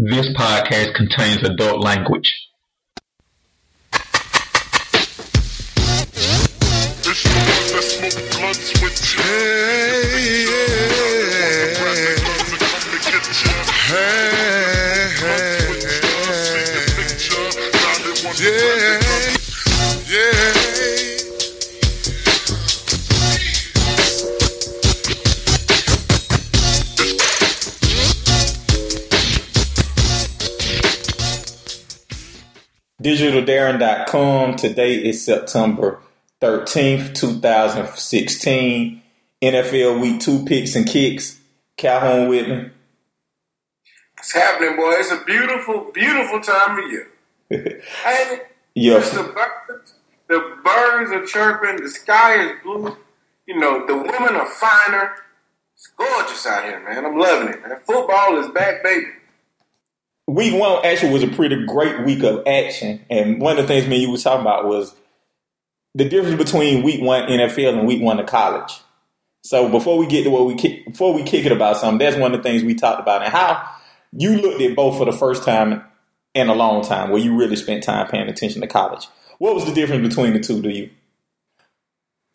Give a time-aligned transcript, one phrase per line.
[0.00, 2.32] This podcast contains adult language.
[18.40, 19.07] Yeah.
[33.08, 34.56] DigitalDarren.com.
[34.56, 35.98] Today is September
[36.42, 39.02] 13th, 2016.
[39.40, 41.40] NFL Week 2 picks and kicks.
[41.78, 42.70] Calhoun Whitman.
[44.18, 44.92] It's happening, boy.
[44.98, 47.08] It's a beautiful, beautiful time of year.
[48.04, 48.40] And
[48.74, 48.98] Yeah.
[48.98, 49.94] the birds,
[50.28, 51.82] the birds are chirping.
[51.82, 52.94] The sky is blue.
[53.46, 55.14] You know, the women are finer.
[55.74, 57.06] It's gorgeous out here, man.
[57.06, 57.78] I'm loving it, man.
[57.86, 59.06] Football is back, baby.
[60.28, 63.02] Week one actually was a pretty great week of action.
[63.08, 64.94] And one of the things me you was talking about was
[65.94, 68.78] the difference between week one NFL and week one of college.
[69.42, 72.18] So before we get to what we kick, before we kick it about something, that's
[72.18, 73.66] one of the things we talked about and how
[74.12, 75.82] you looked at both for the first time
[76.34, 79.08] in a long time, where you really spent time paying attention to college.
[79.38, 80.90] What was the difference between the two to you?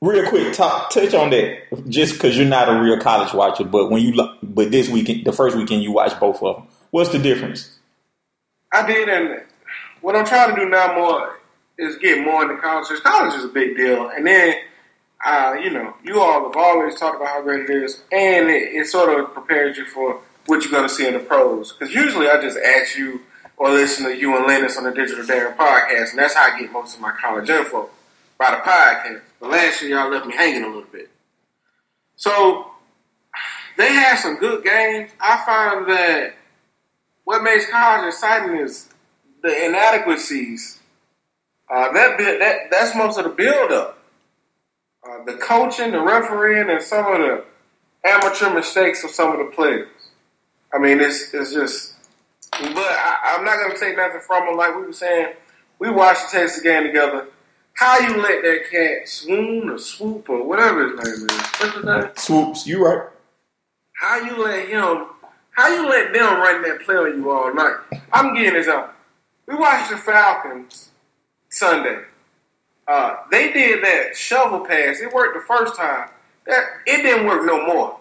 [0.02, 3.92] Real quick, talk, touch on that, just because you're not a real college watcher, but
[3.92, 6.68] when you but this weekend, the first weekend you watched both of them.
[6.90, 7.80] What's the difference?
[8.74, 9.44] I did, and
[10.02, 11.40] what I'm trying to do now more
[11.78, 12.88] is get more into college.
[13.02, 14.56] College is a big deal, and then,
[15.24, 18.74] uh, you know, you all have always talked about how great it is, and it,
[18.74, 21.72] it sort of prepares you for what you're going to see in the pros.
[21.72, 23.22] Because usually I just ask you
[23.58, 26.60] or listen to you and Lennox on the Digital Darren podcast, and that's how I
[26.60, 27.90] get most of my college info
[28.38, 29.22] by the podcast.
[29.40, 31.10] But last year y'all left me hanging a little bit.
[32.16, 32.72] So
[33.78, 35.12] they had some good games.
[35.20, 36.34] I find that
[37.24, 38.90] what makes college exciting is
[39.42, 40.80] the inadequacies.
[41.70, 43.98] Uh, that bit, that that's most of the buildup.
[45.08, 47.44] Uh, the coaching, the refereeing, and some of the
[48.06, 49.90] amateur mistakes of some of the players.
[50.74, 51.94] I mean, it's it's just.
[52.52, 54.58] But I, I'm not going to take nothing from them.
[54.58, 55.34] Like we were saying,
[55.80, 57.28] we watched the Texas game together.
[57.74, 61.46] How you let that cat swoon or swoop or whatever his name is?
[61.60, 62.10] What's his name?
[62.16, 63.10] Swoopes, you right.
[64.00, 65.08] How you let him?
[65.54, 67.76] How you let them run that play on you all night?
[68.12, 68.96] I'm getting this out.
[69.48, 70.90] We watched the Falcons
[71.50, 72.04] Sunday.
[72.88, 75.00] Uh, they did that shovel pass.
[75.00, 76.10] It worked the first time.
[76.48, 78.00] That it didn't work no more.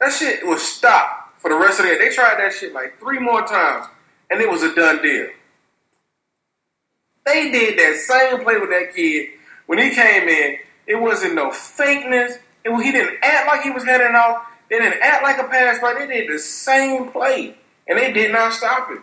[0.00, 1.98] That shit was stopped for the rest of the day.
[1.98, 3.86] They tried that shit like three more times,
[4.30, 5.28] and it was a done deal.
[7.26, 9.30] They did that same play with that kid
[9.66, 10.58] when he came in.
[10.86, 12.38] It wasn't no fakeness.
[12.64, 14.46] It, he didn't act like he was heading off.
[14.70, 15.94] They didn't act like a pass play.
[16.06, 17.56] They did the same play,
[17.88, 19.00] and they did not stop it.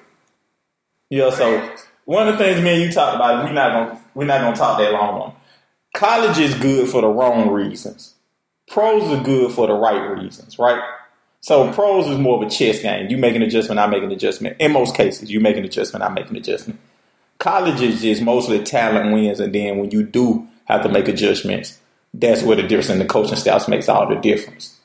[1.09, 4.25] Yeah, so one of the things me and you talked about, we're not gonna we're
[4.25, 5.33] not gonna talk that long on.
[5.93, 8.15] College is good for the wrong reasons.
[8.69, 10.81] Pros are good for the right reasons, right?
[11.41, 13.09] So pros is more of a chess game.
[13.09, 14.57] You make an adjustment, I make an adjustment.
[14.59, 16.79] In most cases, you make an adjustment, I make an adjustment.
[17.39, 21.79] College is just mostly talent wins, and then when you do have to make adjustments,
[22.13, 24.76] that's where the difference in the coaching styles makes all the difference.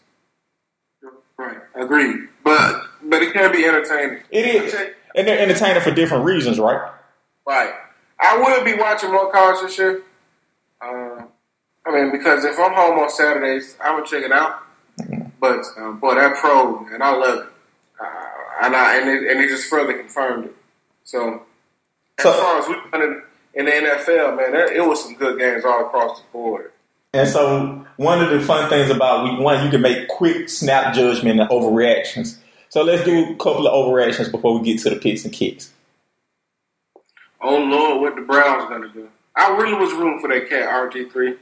[1.82, 2.28] Agreed.
[2.44, 4.22] But but it can be entertaining.
[4.30, 4.74] It is,
[5.14, 6.90] and they're entertaining for different reasons, right?
[7.46, 7.72] Right.
[8.20, 10.02] I will be watching more college this year.
[10.80, 11.22] Uh,
[11.84, 14.62] I mean, because if I'm home on Saturdays, I'm gonna check it out.
[15.40, 17.46] But um, boy, that pro, and I love it.
[18.00, 18.06] Uh,
[18.62, 20.54] and I and it, and it just further confirmed it.
[21.04, 21.42] So,
[22.18, 23.22] as So- far as we in,
[23.54, 26.71] in the NFL, man, there, it was some good games all across the board.
[27.14, 30.94] And so one of the fun things about week one, you can make quick snap
[30.94, 32.38] judgment and overreactions.
[32.70, 35.72] So let's do a couple of overreactions before we get to the picks and kicks.
[37.42, 39.08] Oh Lord, what the Browns gonna do?
[39.36, 41.36] I really was rooting for that cat RG three.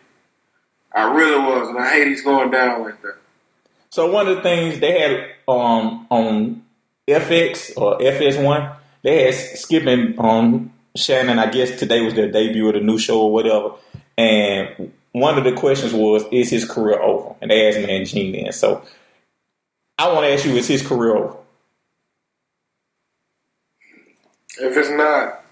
[0.92, 3.16] I really was, and I hate he's going down like that.
[3.90, 6.64] So one of the things they had um, on
[7.06, 11.38] FX or FS1, they had Skip and um, Shannon.
[11.38, 13.74] I guess today was their debut of the new show or whatever.
[14.16, 18.06] And one of the questions was, "Is his career over?" And they asked me and
[18.06, 18.52] Gene then.
[18.52, 18.82] So
[19.98, 21.36] I want to ask you, is his career over?
[24.58, 25.44] If it's not,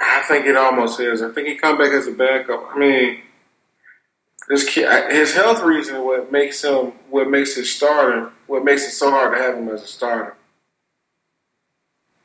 [0.00, 1.22] I think it almost is.
[1.22, 2.70] I think he come back as a backup.
[2.74, 3.20] I mean,
[4.48, 8.90] this kid, his health reason what makes him what makes his starter what makes it
[8.90, 10.34] so hard to have him as a starter.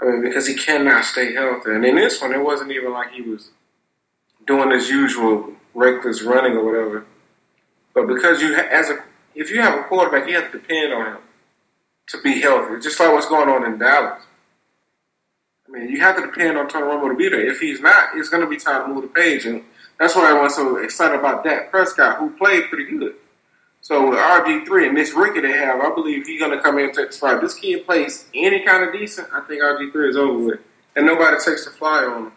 [0.01, 1.71] I mean, because he cannot stay healthy.
[1.71, 3.49] And in this one, it wasn't even like he was
[4.47, 7.05] doing his usual reckless running or whatever.
[7.93, 9.03] But because you, ha- as a,
[9.35, 11.17] if you have a quarterback, you have to depend on him
[12.09, 12.81] to be healthy.
[12.81, 14.23] Just like what's going on in Dallas.
[15.67, 17.45] I mean, you have to depend on Tony Romo to be there.
[17.45, 19.63] If he's not, it's going to be time to move the page, and
[19.99, 23.15] that's why I was so excited about Dak Prescott, who played pretty good.
[23.81, 26.79] So with RG three and this rookie they have, I believe he's going to come
[26.79, 27.41] in and take the spot.
[27.41, 30.59] This kid plays any kind of decent, I think RG three is over with,
[30.95, 32.31] and nobody takes the fly on him.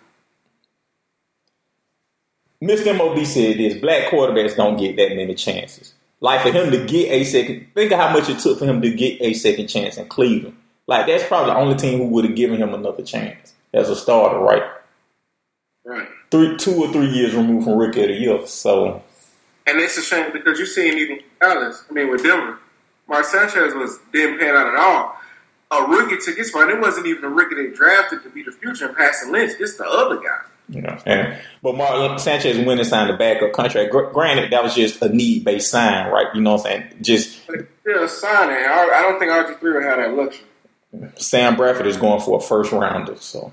[2.62, 2.96] Mr.
[2.96, 5.94] MOB said this: black quarterbacks don't get that many chances.
[6.20, 8.82] Like for him to get a second, think of how much it took for him
[8.82, 10.56] to get a second chance in Cleveland.
[10.88, 13.94] Like that's probably the only team who would have given him another chance as a
[13.94, 14.62] starter, right?
[15.84, 16.08] Right.
[16.31, 18.46] Three, two or three years removed from rookie of the year.
[18.46, 19.02] So
[19.66, 22.58] And it's a shame because you seen even Dallas, I mean with Denver,
[23.06, 25.14] Mark Sanchez was didn't pan out at all.
[25.70, 26.70] A rookie took his spot.
[26.70, 29.52] It wasn't even a rookie they drafted to be the future and Paxton Lynch.
[29.61, 30.40] It's the other guy.
[30.68, 33.90] You know, and but Mark Sanchez went and signed a backup contract.
[33.90, 36.26] Gr- granted, that was just a need based sign, right?
[36.34, 36.92] You know what I'm saying?
[37.02, 38.56] Just still signing.
[38.56, 40.44] I I don't think RG three would have that luxury.
[41.16, 43.52] Sam Bradford is going for a first rounder, so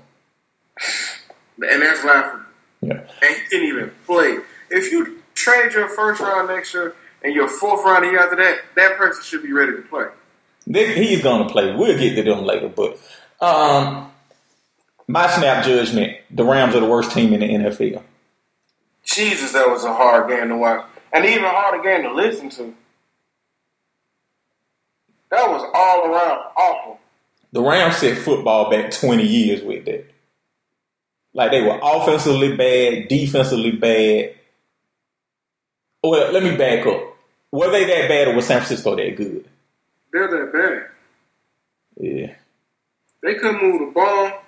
[1.58, 2.44] And that's laughable.
[2.80, 3.00] yeah.
[3.22, 4.38] And he didn't even play.
[4.70, 8.36] If you trade your first round next year and your fourth round the year after
[8.36, 10.06] that, that person should be ready to play.
[10.66, 11.74] He's going to play.
[11.76, 12.98] We'll get to them later, but
[13.40, 14.10] um,
[15.08, 18.02] my snap judgment: the Rams are the worst team in the NFL.
[19.04, 20.84] Jesus, that was a hard game to watch.
[21.12, 22.74] And even a harder game to listen to.
[25.30, 27.00] That was all around awful.
[27.52, 30.10] The Rams set football back 20 years with that.
[31.32, 34.34] Like they were offensively bad, defensively bad.
[36.02, 37.16] Well, let me back up.
[37.52, 39.48] Were they that bad or was San Francisco that good?
[40.12, 42.04] They're that bad.
[42.04, 42.34] Yeah.
[43.22, 44.42] They couldn't move the ball.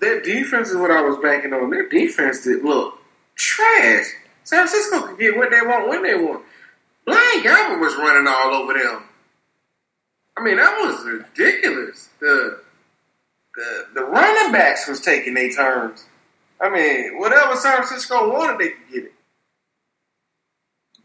[0.00, 1.70] Their defense is what I was banking on.
[1.70, 2.98] Their defense did look
[3.34, 4.06] trash.
[4.44, 6.44] San Francisco could get what they want when they want.
[7.06, 9.02] Blaine Gabbert was running all over them.
[10.36, 12.08] I mean, that was ridiculous.
[12.20, 12.60] The
[13.54, 16.04] the the running backs was taking their turns.
[16.60, 19.12] I mean, whatever San Francisco wanted, they could get it.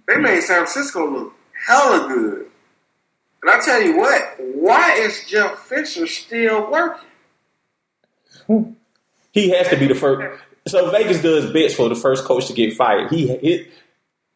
[0.08, 1.34] They made San Francisco look
[1.66, 2.48] hella good.
[3.42, 7.10] And I tell you what, why is Jeff Fisher still working?
[9.36, 10.42] He has to be the first.
[10.66, 13.12] So Vegas does bets for the first coach to get fired.
[13.12, 13.68] He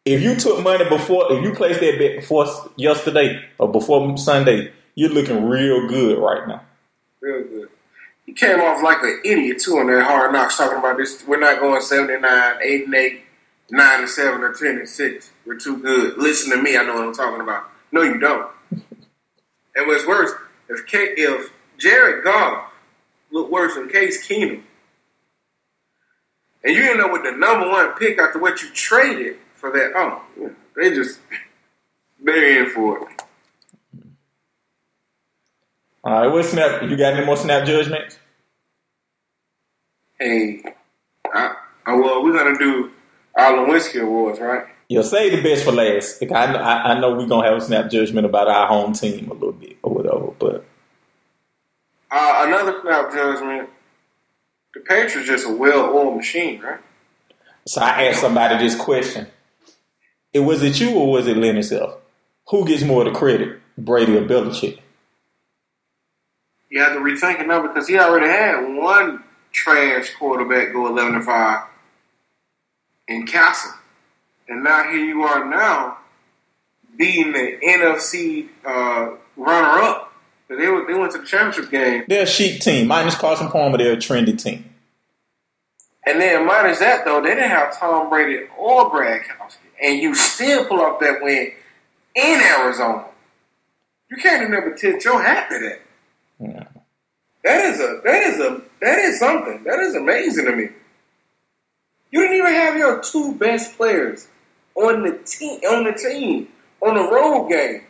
[0.04, 4.72] if you took money before, if you placed that bet before yesterday or before Sunday,
[4.94, 6.62] you're looking real good right now.
[7.20, 7.68] Real good.
[8.26, 11.24] He came off like an idiot too on that hard knocks talking about this.
[11.26, 13.22] We're not going 79, 8 and 8,
[13.70, 15.30] 9 and 7, or 10 and 6.
[15.46, 16.18] We're too good.
[16.18, 17.70] Listen to me, I know what I'm talking about.
[17.90, 18.50] No, you don't.
[18.70, 20.32] and what's worse,
[20.68, 22.70] if K, if Jared Goff
[23.32, 24.62] looked worse than Case Keenum,
[26.64, 29.92] and you end up with the number one pick after what you traded for that,
[29.94, 31.20] oh, yeah, they just
[32.22, 33.22] they're in for it.
[36.02, 36.82] All right, what snap?
[36.82, 38.18] You got any more snap judgments?
[40.18, 40.62] Hey,
[41.32, 41.54] I,
[41.86, 42.90] I, well, we're gonna do
[43.36, 44.64] our Lewinsky Awards, right?
[44.88, 46.20] You'll say the best for last.
[46.20, 49.30] Like, I, I, I know we're gonna have a snap judgment about our home team
[49.30, 50.64] a little bit or whatever, but
[52.10, 53.68] Uh, another snap judgment.
[54.74, 56.80] The Patriots just a well-oiled machine, right?
[57.66, 59.26] so I asked somebody this question:
[60.32, 61.96] It was it you or was it Leonard Self?
[62.48, 64.78] Who gets more of the credit, Brady or Belichick?
[66.68, 71.14] You have to rethink it now because he already had one trash quarterback go eleven
[71.14, 71.64] to five
[73.08, 73.72] in Cassel,
[74.48, 75.98] and now here you are now
[76.96, 80.12] beating the NFC uh, runner-up.
[80.48, 83.78] They were, they went to the championship game, They're a chic team, minus Carson Palmer.
[83.78, 84.69] They're a trendy team.
[86.10, 90.64] And then minus that though, they didn't have Tom Brady or Gronkowski, and you still
[90.64, 91.52] pull off that win
[92.16, 93.04] in Arizona.
[94.10, 95.80] You can't even never tip your hat to that.
[96.40, 96.64] Yeah.
[97.44, 99.62] That is a that is a that is something.
[99.62, 100.70] That is amazing to me.
[102.10, 104.26] You didn't even have your two best players
[104.74, 106.48] on the team on the team
[106.82, 107.84] on the road game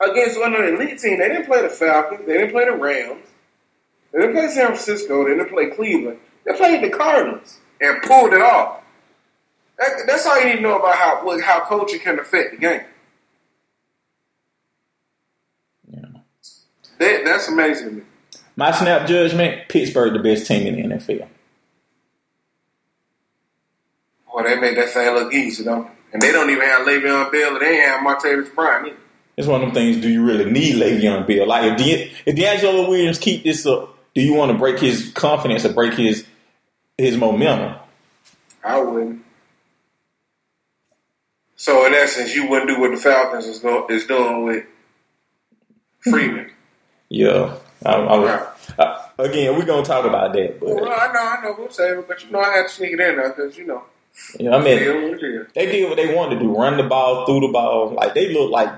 [0.00, 1.18] against one of the elite team.
[1.18, 2.26] They didn't play the Falcons.
[2.26, 3.26] They didn't play the Rams.
[4.12, 5.24] They didn't play San Francisco.
[5.24, 6.18] They didn't play Cleveland.
[6.44, 8.82] They played the Cardinals and pulled it off.
[9.78, 12.56] That, that's all you need to know about how what- how coaching can affect the
[12.58, 12.82] game.
[15.90, 16.00] Yeah.
[16.98, 18.02] That, that's amazing to me.
[18.56, 21.26] My snap judgment: Pittsburgh, the best team in the NFL.
[24.30, 25.88] Boy, they made that thing look easy, though.
[26.12, 28.96] And they don't even have Le'Veon Bell, and they ain't have Martavis Bryant either.
[29.38, 29.96] It's one of them things.
[30.02, 31.46] Do you really need Le'Veon Bell?
[31.46, 35.10] Like if De- if DeAngelo Williams keep this up, do you want to break his
[35.14, 36.26] confidence or break his
[37.02, 37.74] his momentum?
[38.64, 39.24] I wouldn't.
[41.56, 44.64] So in essence, you wouldn't do what the Falcons is, go- is doing with
[46.00, 46.50] Freeman.
[47.14, 51.42] Yeah, I, I, uh, again, we're gonna talk about that, Well, but I know, I
[51.44, 53.58] know who's saying, it, but you know, I had to sneak it in there because
[53.58, 53.82] you know,
[54.40, 55.46] you know, I mean, yeah, what it is.
[55.54, 57.90] they did what they wanted to do: run the ball, through the ball.
[57.90, 58.70] Like they look like,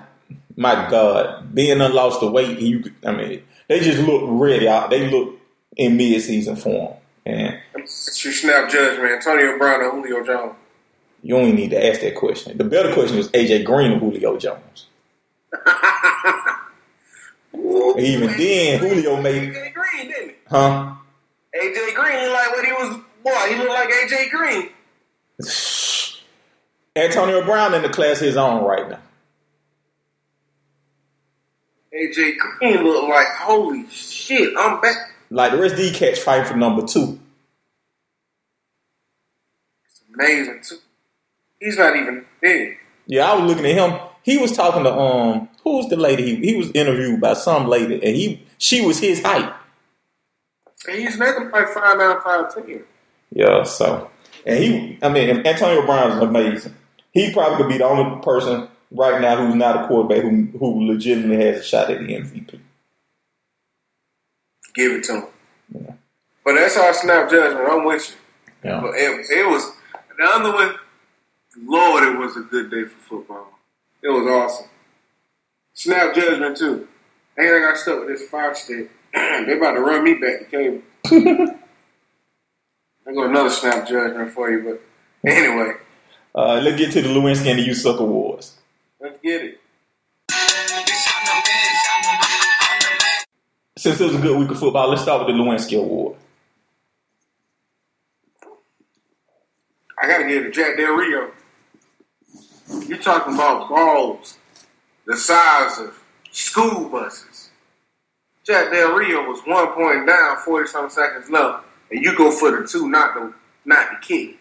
[0.56, 2.58] my God, being unlost the weight.
[2.58, 4.66] You, could- I mean, they just look ready.
[4.90, 5.38] They look
[5.76, 7.53] in mid-season form, and
[8.24, 10.54] Your snap judgment, Antonio Brown or Julio Jones.
[11.22, 12.56] you only need to ask that question.
[12.56, 14.86] The better question is AJ Green or Julio Jones.
[17.98, 20.34] Even then, Julio made, AJ Green, didn't he?
[20.48, 20.94] huh?
[21.54, 22.96] AJ Green looked like what he was.
[23.22, 24.70] Boy, he looked like AJ Green.
[26.96, 28.98] Antonio Brown in the class his own right now.
[31.94, 34.52] AJ Green looked like holy shit.
[34.58, 34.96] I'm back.
[35.30, 37.18] Like the rest of these cats fighting for number two.
[40.14, 40.78] Amazing too.
[41.60, 42.76] He's not even big.
[43.06, 44.00] Yeah, I was looking at him.
[44.22, 46.36] He was talking to um, who's the lady?
[46.36, 49.52] He, he was interviewed by some lady, and he she was his height.
[50.88, 52.84] And he's nothing like five nine, five ten.
[53.30, 54.10] Yeah, so
[54.46, 56.74] and he, I mean, Antonio Brown is amazing.
[57.12, 60.86] He probably could be the only person right now who's not a quarterback who who
[60.86, 62.60] legitimately has a shot at the MVP.
[64.74, 65.24] Give it to him.
[65.72, 65.92] Yeah.
[66.44, 67.68] But that's our snap judgment.
[67.68, 68.70] I'm with you.
[68.70, 69.72] Yeah, But it, it was
[70.16, 70.74] the other one.
[71.62, 73.58] Lord, it was a good day for football.
[74.02, 74.68] It was awesome.
[75.74, 76.88] Snap judgment too.
[77.36, 78.90] And I got stuck with this five stick.
[79.14, 80.82] they about to run me back to cable.
[83.06, 85.74] I got another snap judgment for you, but anyway,
[86.34, 88.56] uh, let's get to the Lewinsky and the USUC awards.
[89.00, 89.60] let's get it.
[93.76, 96.16] Since it was a good week of football, let's start with the Lewinsky Award.
[100.04, 101.30] I gotta give it to Jack Del Rio.
[102.86, 104.36] You're talking about balls
[105.06, 105.98] the size of
[106.30, 107.48] school buses.
[108.44, 112.50] Jack Del Rio was one point down, forty some seconds left, and you go for
[112.50, 113.32] the two, not the
[113.64, 114.36] not the kick.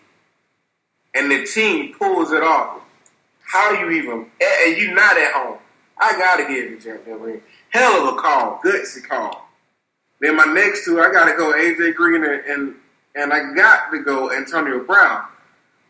[1.16, 2.82] And the team pulls it off.
[3.46, 5.60] How you even and you not at home.
[5.98, 7.40] I gotta give it to Jack Del Rio.
[7.70, 9.48] Hell of a call, gutsy call.
[10.20, 12.76] Then my next two, I gotta go AJ Green and,
[13.16, 15.28] and I got to go Antonio Brown.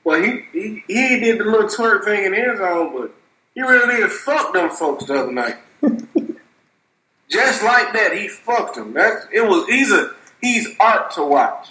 [0.04, 3.14] Well, he, he he did the little twerk thing in end zone, but
[3.56, 5.58] he really did fuck them folks the other night.
[7.30, 8.94] Just like that, he fucked them.
[8.94, 9.68] That's it was.
[9.68, 11.70] He's a he's art to watch.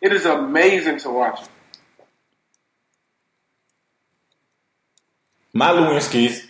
[0.00, 1.40] It is amazing to watch.
[1.40, 1.48] him.
[5.52, 6.46] My Lewinsky's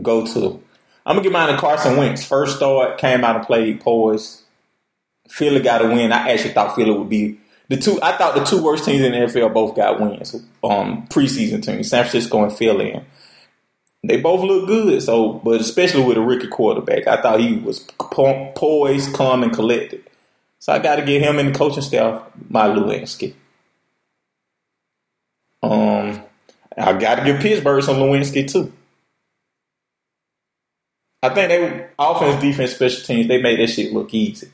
[0.00, 0.62] go to.
[1.06, 2.24] I'm gonna give mine to Carson Wentz.
[2.24, 4.42] First start, came out and played poised.
[5.28, 6.12] Philly got a win.
[6.12, 7.39] I actually thought Philly would be
[7.70, 8.00] the two.
[8.02, 10.34] I thought the two worst teams in the NFL both got wins.
[10.62, 13.00] Um, preseason teams, San Francisco and Philly.
[14.02, 15.00] They both look good.
[15.02, 19.52] So, but especially with a rookie quarterback, I thought he was po- poised, calm, and
[19.52, 20.02] collected.
[20.58, 23.34] So I got to give him and the coaching staff my Lewinsky.
[25.62, 26.22] Um,
[26.76, 28.72] I got to give Pittsburgh some Lewinsky too.
[31.22, 33.28] I think they offense, defense, special teams.
[33.28, 34.48] They made that shit look easy.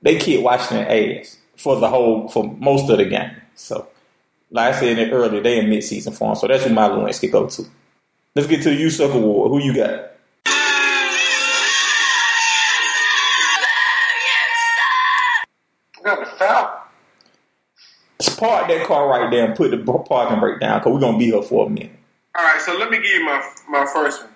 [0.00, 3.30] They kicked Washington ass for the whole for most of the game.
[3.54, 3.88] So,
[4.50, 6.34] like I said earlier, they in mid-season form.
[6.36, 7.64] So that's who my Lewinsky go to.
[8.34, 9.50] Let's get to the USUC award.
[9.50, 10.10] Who you got?
[15.96, 16.82] I got the foul.
[18.18, 21.18] Let's park that car right there and put the parking brake down because we're gonna
[21.18, 21.92] be here for a minute.
[22.36, 24.30] All right, so let me give you my my first one.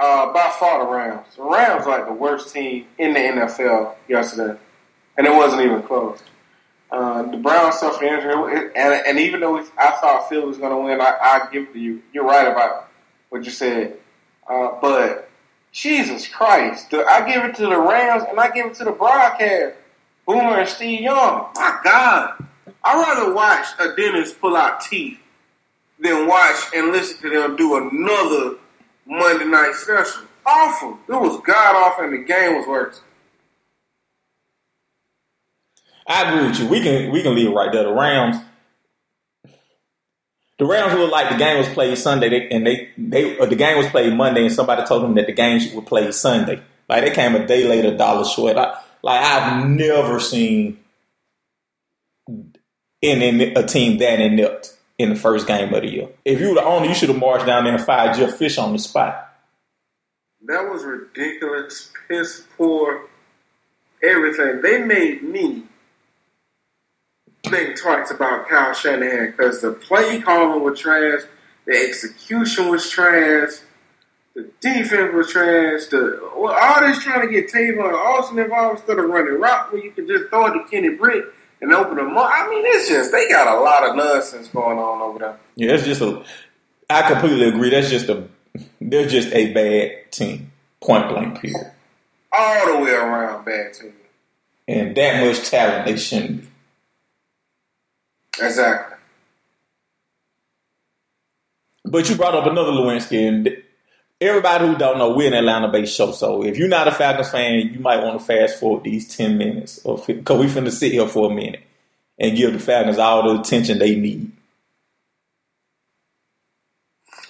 [0.00, 1.26] Uh, by far the Rams.
[1.36, 4.58] The Rams like the worst team in the NFL yesterday,
[5.16, 6.22] and it wasn't even close.
[6.90, 10.76] Uh, the Browns suffered injury, and, and even though I thought Phil was going to
[10.78, 12.02] win, I, I give it to you.
[12.12, 12.88] You're right about
[13.30, 13.96] what you said,
[14.48, 15.28] uh, but
[15.72, 18.92] Jesus Christ, the, I give it to the Rams, and I give it to the
[18.92, 19.76] broadcast.
[20.26, 21.48] Boomer and Steve Young.
[21.54, 22.44] My God,
[22.82, 25.18] I'd rather watch a dentist pull out teeth
[25.98, 28.56] than watch and listen to them do another
[29.06, 30.22] Monday night special.
[30.46, 30.98] Awful.
[31.08, 33.00] It was god awful, and the game was worse.
[36.06, 36.68] I agree with you.
[36.68, 37.84] We can we can leave it right there.
[37.84, 38.36] The Rams,
[40.58, 43.56] the Rams look like the game was played Sunday, they, and they they uh, the
[43.56, 46.62] game was played Monday, and somebody told them that the game would play Sunday.
[46.88, 48.56] Like they came a day later, dollar short.
[48.56, 50.78] I, like I've never seen
[53.00, 56.08] in, in a team that inept in the first game of the year.
[56.24, 58.58] If you were the owner, you should have marched down there and fired Jeff Fish
[58.58, 59.20] on the spot.
[60.46, 63.08] That was ridiculous, piss poor,
[64.02, 64.60] everything.
[64.60, 65.64] They made me
[67.44, 71.22] think twice about Kyle Shanahan because the play calling was trash,
[71.66, 73.50] the execution was trash.
[74.34, 75.86] The defense was trash.
[75.86, 79.82] The well, all this trying to get Tavon Austin involved instead of running route where
[79.82, 81.26] you can just throw it to Kenny Britt
[81.60, 82.30] and open them up.
[82.32, 85.38] I mean, it's just they got a lot of nonsense going on over there.
[85.54, 86.24] Yeah, that's just a.
[86.90, 87.70] I completely agree.
[87.70, 88.26] That's just a.
[88.80, 90.52] They're just a bad team.
[90.80, 91.40] Point blank.
[91.40, 91.72] Period.
[92.32, 93.94] All the way around bad team.
[94.66, 96.48] And that much talent they shouldn't be.
[98.40, 98.96] Exactly.
[101.84, 103.62] But you brought up another Lewinsky, and
[104.20, 106.12] everybody who don't know, we're an Atlanta-based show.
[106.12, 109.38] So if you're not a Falcons fan, you might want to fast forward these ten
[109.38, 111.62] minutes, because we finna sit here for a minute
[112.18, 114.32] and give the Falcons all the attention they need.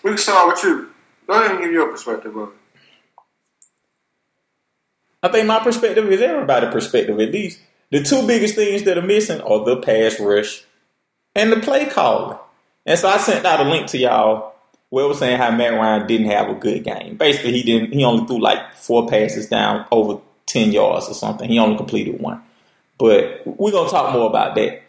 [0.02, 0.90] We can start with you.
[1.26, 2.54] Go ahead and give your perspective of it.
[5.22, 7.18] I think my perspective is everybody's perspective.
[7.18, 10.64] At least the two biggest things that are missing are the pass rush
[11.34, 12.38] and the play calling.
[12.86, 14.54] And so I sent out a link to y'all
[14.90, 17.16] where it was saying how Matt Ryan didn't have a good game.
[17.16, 17.92] Basically, he didn't.
[17.92, 21.48] He only threw like four passes down over ten yards or something.
[21.48, 22.42] He only completed one.
[22.98, 24.82] But we're gonna talk more about that.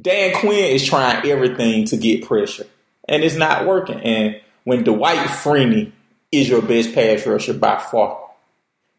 [0.00, 2.66] Dan Quinn is trying everything to get pressure,
[3.08, 3.98] and it's not working.
[4.00, 5.90] And when Dwight Freeney
[6.30, 8.30] is your best pass rusher by far,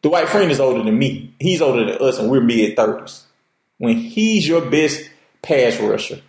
[0.01, 1.33] Dwight Freeney is older than me.
[1.39, 3.26] He's older than us, and we're mid thirties.
[3.77, 5.09] When he's your best
[5.41, 6.21] pass rusher,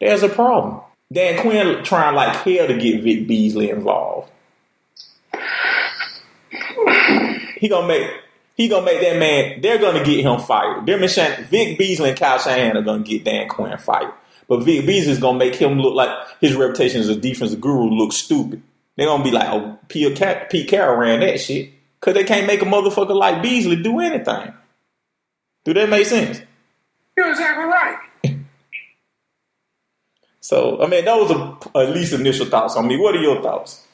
[0.00, 0.80] there's a problem.
[1.12, 4.30] Dan Quinn trying like hell to get Vic Beasley involved.
[7.58, 8.10] He gonna make
[8.56, 9.60] he gonna make that man.
[9.60, 10.86] They're gonna get him fired.
[10.86, 14.12] Them and Vic Beasley and Kyle Shanahan are gonna get Dan Quinn fired.
[14.48, 16.10] But Vic Beasley is gonna make him look like
[16.40, 18.62] his reputation as a defensive guru look stupid.
[18.96, 21.70] They're gonna be like, oh, Pete Car- Pete Carroll ran that shit
[22.00, 24.52] because they can't make a motherfucker like Beasley do anything.
[25.64, 26.40] Do that make sense?
[27.16, 27.98] You're exactly right.
[30.46, 32.96] So, I mean, those are at least initial thoughts on me.
[32.96, 33.84] What are your thoughts?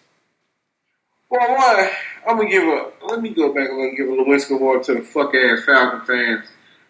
[1.30, 1.88] Well, one,
[2.28, 2.92] I'm gonna give a.
[3.06, 5.64] Let me go back and let me give a Lewinsky award to the fuck ass
[5.64, 6.44] Falcon fans,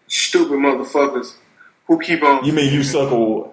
[0.09, 1.37] stupid motherfuckers
[1.87, 2.45] who keep on.
[2.45, 3.53] You mean you suck award?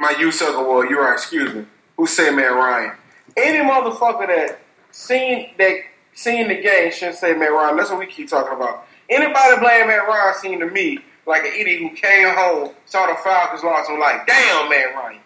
[0.00, 0.90] my you suck award.
[0.90, 1.12] You're right.
[1.12, 1.64] Excuse me.
[1.96, 2.96] Who say Matt Ryan?
[3.36, 4.58] Any motherfucker that
[4.90, 5.76] seen that
[6.12, 7.76] seen the game shouldn't say Matt Ryan.
[7.76, 8.86] That's what we keep talking about.
[9.08, 13.14] Anybody blame Matt Ryan seemed to me like an idiot who came home, saw the
[13.22, 15.20] Falcons lost, and was like, damn, Matt Ryan.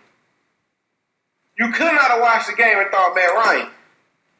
[1.58, 3.68] You could not have watched the game and thought Matt Ryan.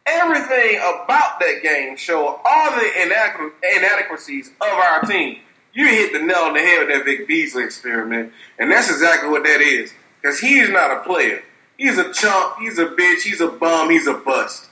[0.07, 5.39] Everything about that game showed all the inadequ- inadequacies of our team.
[5.75, 9.29] You hit the nail on the head with that Vic Beasley experiment, and that's exactly
[9.29, 9.93] what that is.
[10.21, 11.43] Because he is not a player.
[11.77, 12.59] He's a chump.
[12.59, 13.23] He's a bitch.
[13.23, 13.91] He's a bum.
[13.91, 14.67] He's a bust.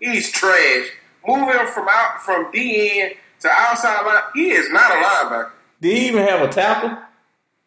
[0.00, 0.88] He's trash.
[1.26, 5.50] Moving from out from DN to outside line, he is not a linebacker.
[5.80, 6.98] Did he even have a tackle?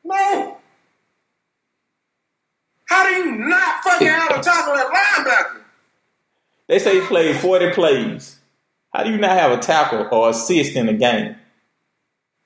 [0.03, 0.57] No.
[2.85, 5.61] How do you not fucking have a tackle at linebacker?
[6.67, 8.37] They say he played 40 plays.
[8.93, 11.35] How do you not have a tackle or assist in the game?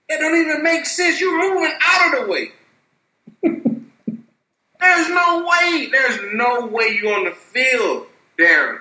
[0.08, 1.20] It don't even make sense.
[1.20, 2.52] You're moving out of the way.
[4.80, 5.90] There's no way.
[5.92, 8.06] There's no way you're on the field,
[8.38, 8.80] Darren,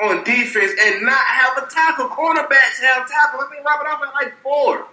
[0.00, 2.08] on defense and not have a tackle.
[2.08, 3.40] Cornerbacks have tackle.
[3.40, 4.88] I think Robert had like four.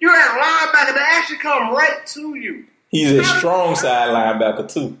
[0.00, 2.64] You're at linebacker that actually come right to you.
[2.88, 4.96] He's a strong side linebacker, too.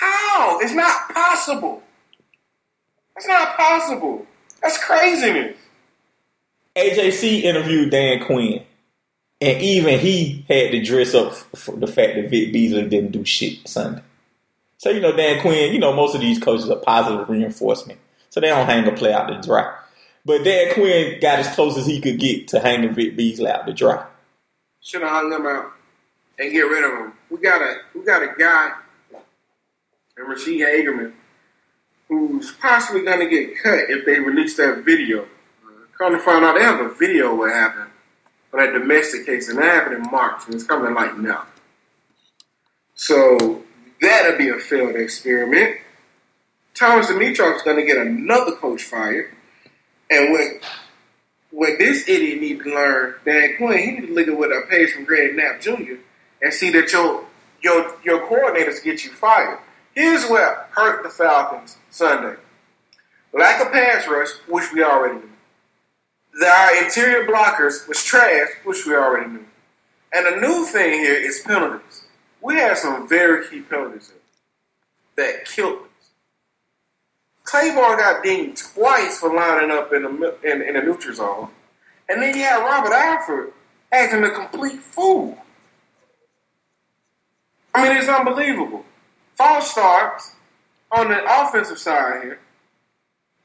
[0.00, 0.58] How?
[0.60, 1.82] It's not possible.
[3.16, 4.26] It's not possible.
[4.62, 5.56] That's craziness.
[6.76, 8.62] AJC interviewed Dan Quinn,
[9.40, 13.24] and even he had to dress up for the fact that Vic Beasley didn't do
[13.24, 14.02] shit Sunday.
[14.76, 17.98] So, you know, Dan Quinn, you know, most of these coaches are positive reinforcement.
[18.30, 19.74] So they don't hang a play out to dry.
[20.28, 23.66] But Dan Quinn got as close as he could get to hanging Vic Beasley out
[23.66, 24.04] to dry.
[24.82, 25.72] Should have hung them out
[26.38, 27.14] and get rid of him.
[27.30, 28.72] We got a we got a guy,
[30.18, 31.14] and Ra'Shede Hageman,
[32.08, 35.26] who's possibly going to get cut if they release that video.
[35.96, 37.90] Come to find out, they have a video of what happened
[38.50, 41.46] for that domestic case, and that happened in March, and it's coming like now.
[42.94, 43.64] So
[44.02, 45.78] that'll be a failed experiment.
[46.74, 49.34] Thomas Dimitroff is going to get another coach fired,
[50.10, 50.64] and what
[51.50, 54.66] what this idiot needs to learn, Dan Quinn, he need to look at what a
[54.68, 55.94] page from Greg Knapp Jr.
[56.42, 57.24] and see that your
[57.62, 59.58] your your coordinators get you fired.
[59.94, 62.36] Here's what hurt the Falcons Sunday:
[63.32, 66.46] lack of pass rush, which we already knew.
[66.46, 69.46] Our interior blockers was trash, which we already knew.
[70.12, 72.04] And the new thing here is penalties.
[72.40, 74.12] We had some very key penalties
[75.16, 75.87] that killed
[77.48, 77.52] us.
[77.52, 81.48] Clayborn got dinged twice for lining up in the in, in the neutral zone,
[82.08, 83.52] and then you had Robert Alford
[83.92, 85.38] acting a complete fool.
[87.74, 88.84] I mean, it's unbelievable.
[89.36, 90.32] False starts,
[90.90, 92.40] on the offensive side here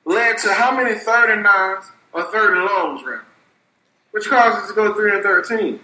[0.05, 3.23] led to how many third and nines or third and longs, rather,
[4.11, 5.79] which caused us to go three and thirteen.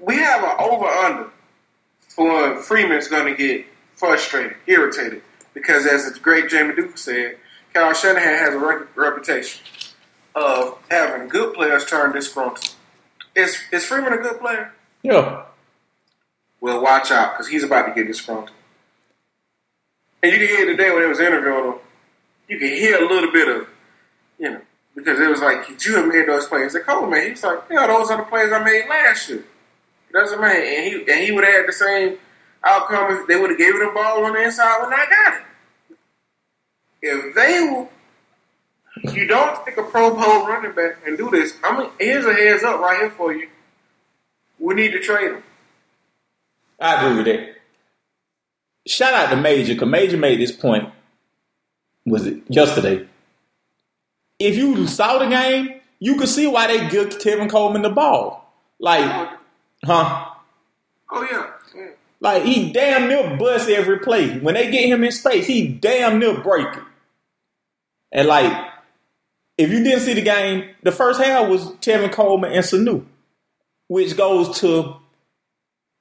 [0.00, 1.30] We have an over under
[2.08, 5.22] for Freeman's going to get frustrated, irritated,
[5.54, 7.36] because as the great Jamie Duke said,
[7.74, 9.62] Kyle Shanahan has a re- reputation
[10.34, 12.74] of having good players turn disgruntled.
[13.34, 14.72] Is is Freeman a good player?
[15.02, 15.44] Yeah.
[16.60, 18.50] Well, watch out because he's about to get disgruntled.
[20.22, 21.74] And you can hear today when they was interviewing him,
[22.48, 23.68] you can hear a little bit of,
[24.38, 24.60] you know,
[24.96, 26.74] because it was like, did you have made those plays?
[26.74, 29.44] Like, oh man, he's like, yeah, those are the plays I made last year.
[30.12, 30.62] That's what I mean.
[30.62, 32.18] And he and he would have the same
[32.64, 35.34] outcome if they would have gave him the ball on the inside when I got
[35.34, 35.42] it.
[37.00, 37.90] If they will,
[39.14, 41.54] you don't take a Pro Bowl running back and do this.
[41.62, 43.48] I mean, here's a heads up right here for you.
[44.58, 45.42] We need to trade him.
[46.80, 47.56] I agree with that.
[48.86, 50.88] Shout out to Major, because Major made this point,
[52.06, 53.06] was it yesterday?
[54.38, 58.52] If you saw the game, you could see why they give Tevin Coleman the ball.
[58.78, 59.30] Like,
[59.84, 60.30] huh?
[61.10, 61.50] Oh yeah.
[62.20, 64.38] Like, he damn near busts every play.
[64.38, 66.82] When they get him in space, he damn near break it.
[68.10, 68.52] And like,
[69.56, 73.04] if you didn't see the game, the first half was Tevin Coleman and Sanu,
[73.88, 74.96] which goes to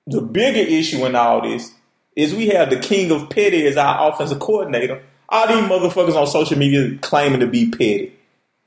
[0.07, 1.73] the bigger issue in all this
[2.15, 5.03] is we have the king of petty as our offensive coordinator.
[5.29, 8.13] All these motherfuckers on social media claiming to be petty.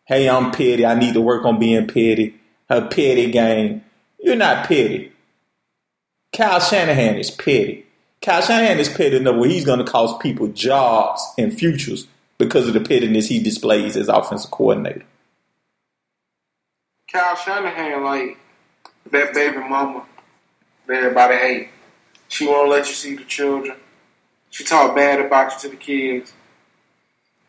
[0.04, 0.86] Hey, I'm petty.
[0.86, 2.38] I need to work on being petty.
[2.68, 3.84] A petty game.
[4.20, 5.12] You're not petty.
[6.33, 7.87] Kyle Shanahan is petty.
[8.23, 12.07] Kyle Shanahan is petty enough where he's going to cost people jobs and futures
[12.38, 15.05] because of the pettiness he displays as offensive coordinator.
[17.12, 18.38] Kyle Shanahan, like
[19.11, 20.07] that baby mama
[20.87, 21.69] that everybody hate.
[22.29, 23.77] She won't let you see the children.
[24.51, 26.33] She talk bad about you to the kids.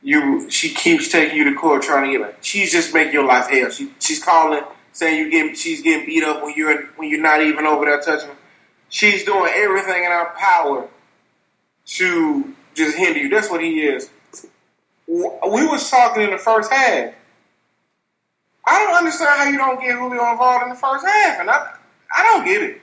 [0.02, 2.22] You, she keeps taking you to court trying to get.
[2.22, 3.70] Like, she's just making your life hell.
[3.70, 7.41] She, she's calling, saying you getting, she's getting beat up when you're when you're not
[7.41, 8.30] even over there touching.
[8.30, 8.36] Her.
[8.91, 10.88] She's doing everything in her power
[11.86, 13.30] to just hinder you.
[13.30, 14.10] That's what he is.
[15.08, 17.13] We was talking in the first half.
[18.65, 21.73] I don't understand how you don't get Julio involved in the first half, and I,
[22.15, 22.82] I don't get it.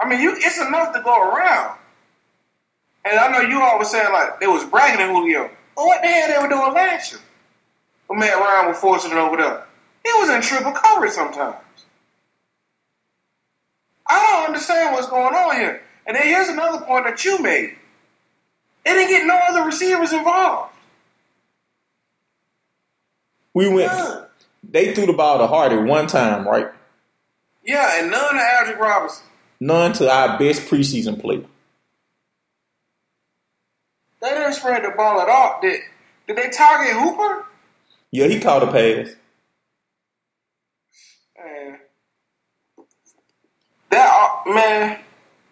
[0.00, 1.78] I mean, you it's enough to go around.
[3.04, 5.50] And I know you all were saying like they was bragging at Julio.
[5.74, 7.20] But what the hell they were doing last year?
[8.06, 9.66] When Matt Ryan was forcing it over there.
[10.04, 11.56] He was in triple coverage sometimes.
[14.10, 15.82] I don't understand what's going on here.
[16.06, 17.76] And then here's another point that you made.
[18.84, 20.72] They didn't get no other receivers involved.
[23.54, 23.92] We went.
[23.92, 24.26] None.
[24.62, 26.68] They threw the ball to Hardy one time, right?
[27.64, 29.24] Yeah, and none to Aldrick Robinson.
[29.60, 31.44] None to our best preseason player.
[34.22, 35.60] They didn't spread the ball at all.
[35.60, 35.80] Did
[36.26, 37.46] did they target Hooper?
[38.12, 39.14] Yeah, he caught a pass.
[41.38, 41.79] Man,
[43.90, 45.00] that man,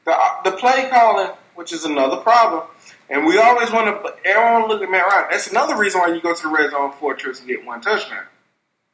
[0.04, 2.64] the uh, the play calling, which is another problem,
[3.10, 4.14] and we always want to.
[4.24, 5.26] Everyone look at Matt Ryan.
[5.30, 7.80] That's another reason why you go to the red zone four trips and get one
[7.80, 8.24] touchdown.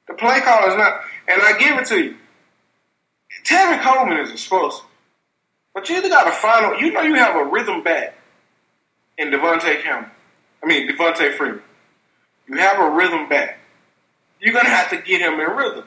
[0.09, 2.17] The play call is not, and I give it to you.
[3.45, 4.85] Tevin Coleman is explosive,
[5.75, 6.81] but you either got a final.
[6.81, 8.17] You know, you have a rhythm back
[9.19, 10.11] in Devontae Campbell.
[10.63, 11.63] I mean Devonta Freeman.
[12.49, 13.59] You have a rhythm back.
[14.41, 15.85] You're gonna have to get him in rhythm.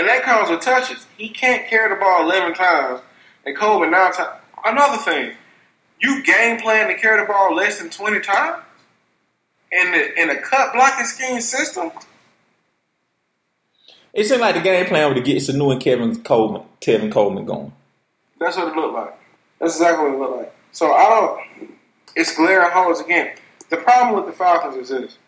[0.00, 1.04] And that comes with touches.
[1.18, 3.02] He can't carry the ball 11 times
[3.44, 4.40] and Coleman nine times.
[4.64, 5.34] Another thing,
[6.00, 8.62] you game plan to carry the ball less than 20 times
[9.70, 11.90] in the in a cut blocking scheme system.
[14.14, 17.44] It seemed like the game plan was to get Sanu and Kevin Coleman, Tevin Coleman
[17.44, 17.74] going.
[18.38, 19.18] That's what it looked like.
[19.58, 20.54] That's exactly what it looked like.
[20.72, 21.76] So I don't.
[22.16, 23.36] It's glaring holes again.
[23.68, 25.18] The problem with the Falcons is this: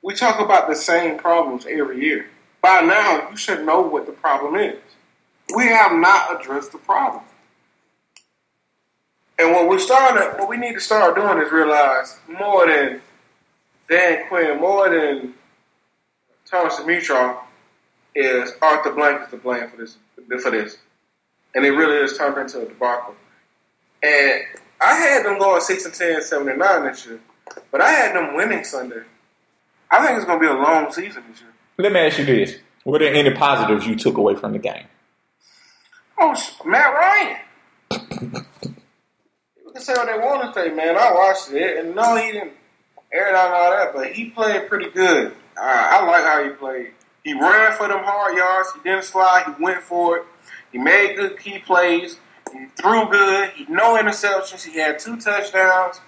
[0.00, 2.28] we talk about the same problems every year.
[2.64, 4.78] By now, you should know what the problem is.
[5.54, 7.22] We have not addressed the problem.
[9.38, 13.02] And what we started, what we need to start doing is realize more than
[13.90, 15.34] Dan Quinn, more than
[16.46, 17.36] Thomas Dimitroff,
[18.14, 19.98] is Arthur Blank is to blame for this.
[20.42, 20.78] For this,
[21.54, 23.14] and it really is turned into a debacle.
[24.02, 24.40] And
[24.80, 27.20] I had them going six and 10, 7 and nine this year,
[27.70, 29.02] but I had them winning Sunday.
[29.90, 31.50] I think it's going to be a long season this year.
[31.76, 34.86] Let me ask you this: Were there any positives you took away from the game?
[36.18, 36.34] Oh,
[36.64, 37.36] Matt Ryan.
[37.90, 40.96] People can say what they want to say, man.
[40.96, 42.52] I watched it, and no, he didn't
[43.12, 45.34] air it out and all that, but he played pretty good.
[45.60, 46.92] I, I like how he played.
[47.24, 48.72] He ran for them hard yards.
[48.74, 49.44] He didn't slide.
[49.56, 50.24] He went for it.
[50.70, 52.18] He made good key plays.
[52.52, 53.50] He threw good.
[53.50, 54.64] He no interceptions.
[54.64, 56.00] He had two touchdowns.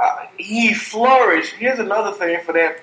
[0.00, 1.54] Uh, he flourished.
[1.54, 2.80] Here's another thing for that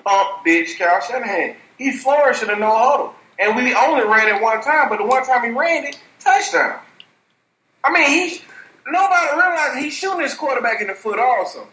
[0.00, 1.56] pump bitch Kyle Shanahan.
[1.78, 4.88] He flourished in a no huddle, and we only ran it one time.
[4.88, 6.78] But the one time he ran it, touchdown.
[7.84, 8.40] I mean, he
[8.86, 11.18] nobody realized he's shooting his quarterback in the foot.
[11.18, 11.66] Also,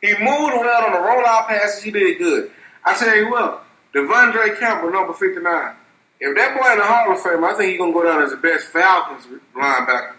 [0.00, 1.82] he moved around on the rollout passes.
[1.82, 2.50] He did good.
[2.84, 5.74] I tell you what, De'Vondre Campbell, number fifty nine.
[6.20, 8.30] If that boy in the Hall of Fame, I think he's gonna go down as
[8.30, 10.14] the best Falcons linebacker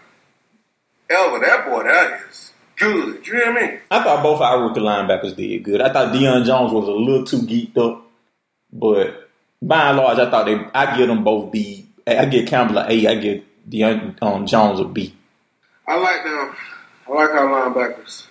[1.10, 1.38] ever.
[1.40, 3.26] That boy, that is good.
[3.26, 3.78] You hear me?
[3.90, 5.80] I thought both our rookie linebackers did good.
[5.80, 8.02] I thought Deion Jones was a little too geeked up,
[8.72, 9.28] but
[9.60, 10.58] by and large, I thought they.
[10.74, 11.86] I give them both B.
[12.06, 13.06] I give Campbell an A.
[13.06, 15.14] I give Deion um, Jones a B.
[15.86, 16.56] I like them.
[17.08, 18.26] I like our linebackers,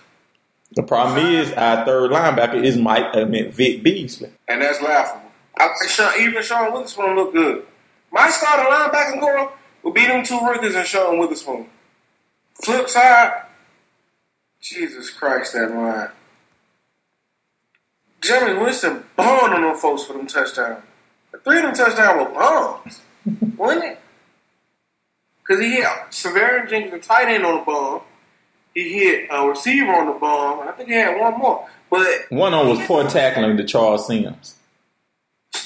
[0.72, 3.06] The problem is our third linebacker is Mike.
[3.14, 4.30] I mean Vic Beasley.
[4.48, 5.30] and that's laughable.
[5.56, 7.66] I Sean, even Sean Weatherspoon look good.
[8.12, 11.66] My starting linebacker girl will be them two rookies and Sean Weatherspoon.
[12.62, 13.42] Flip side,
[14.60, 16.08] Jesus Christ, that line.
[18.20, 20.82] Jameis Winston bombed on them folks for them touchdowns.
[21.32, 23.00] The three of them touchdowns were bombs,
[23.56, 24.00] wasn't it?
[25.40, 28.02] Because he hit Seferian-Jenkins, the tight end, on the bomb.
[28.74, 30.66] He hit a receiver on the bomb.
[30.68, 31.66] I think he had one more.
[31.90, 34.56] But One of them was poor tackling to Charles Sims.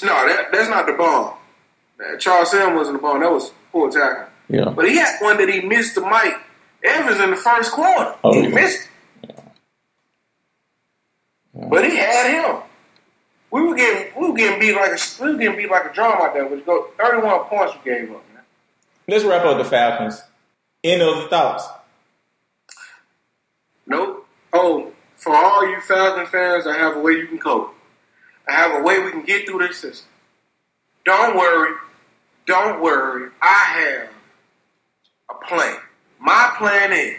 [0.03, 1.33] no, that, that's not the bomb.
[2.19, 3.19] Charles Sims wasn't the bomb.
[3.19, 4.27] That was poor tackling.
[4.49, 4.69] Yeah.
[4.75, 6.37] But he had one that he missed the Mike
[6.83, 8.15] Evans in the first quarter.
[8.23, 8.55] Oh, he yeah.
[8.55, 8.89] missed.
[9.23, 9.35] it.
[11.53, 12.61] But he had him.
[13.51, 15.93] We were getting we were getting beat like a we were getting beat like a
[15.93, 16.47] drum out there.
[16.47, 18.23] Which go thirty one points we gave up.
[18.33, 18.43] Man.
[19.07, 20.21] Let's wrap up the Falcons.
[20.83, 21.65] Any other thoughts?
[23.85, 24.27] Nope.
[24.51, 27.75] Oh, for all you Falcon fans, I have a way you can cope.
[28.47, 30.09] I have a way we can get through this system.
[31.05, 31.75] Don't worry.
[32.45, 33.29] Don't worry.
[33.41, 34.09] I have
[35.29, 35.77] a plan.
[36.23, 37.17] My plan is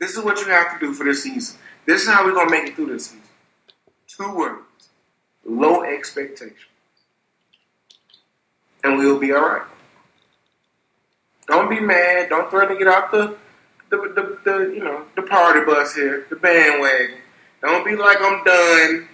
[0.00, 1.56] this is what you have to do for this season.
[1.86, 3.22] This is how we're going to make it through this season.
[4.08, 4.64] Two words
[5.44, 6.58] low expectations.
[8.82, 9.62] And we'll be all right.
[11.46, 12.28] Don't be mad.
[12.28, 13.36] Don't threaten to get off the
[13.90, 17.18] the, the, the you know the party bus here, the bandwagon.
[17.62, 19.08] Don't be like I'm done.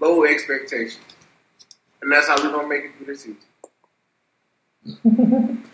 [0.00, 1.00] Low expectations,
[2.02, 3.26] and that's how we're gonna make it through this
[5.04, 5.64] season.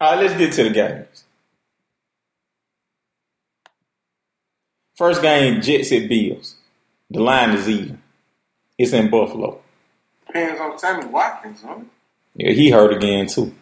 [0.00, 1.24] All right, let's get to the games.
[4.94, 6.56] First game, Jets at Bills.
[7.10, 8.02] The line is even.
[8.76, 9.60] It's in Buffalo.
[10.26, 11.78] Depends on Sammy Watkins, huh?
[12.34, 13.54] Yeah, he hurt again too.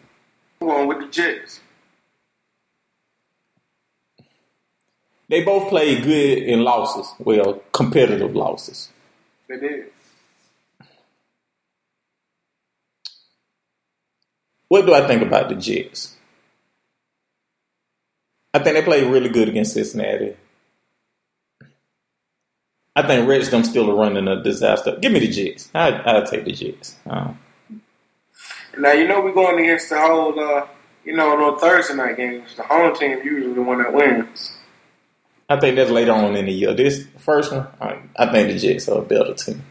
[0.59, 1.59] Going with the Jets.
[5.29, 7.13] They both played good in losses.
[7.19, 8.89] Well, competitive losses.
[9.47, 9.85] They did.
[14.67, 16.16] What do I think about the Jets?
[18.57, 20.35] I think they played really good against Cincinnati.
[22.95, 24.97] I think Rich them still running a disaster.
[24.99, 25.69] Give me the Jets.
[25.75, 26.95] I I'll take the Jets.
[27.07, 27.33] Uh,
[28.79, 30.65] Now you know we're going against the whole, uh,
[31.05, 32.55] you know, on Thursday night games.
[32.55, 34.57] The home team usually the one that wins.
[35.47, 36.73] I think that's later on in the year.
[36.73, 39.61] This first one, I, I think the Jets are a better team.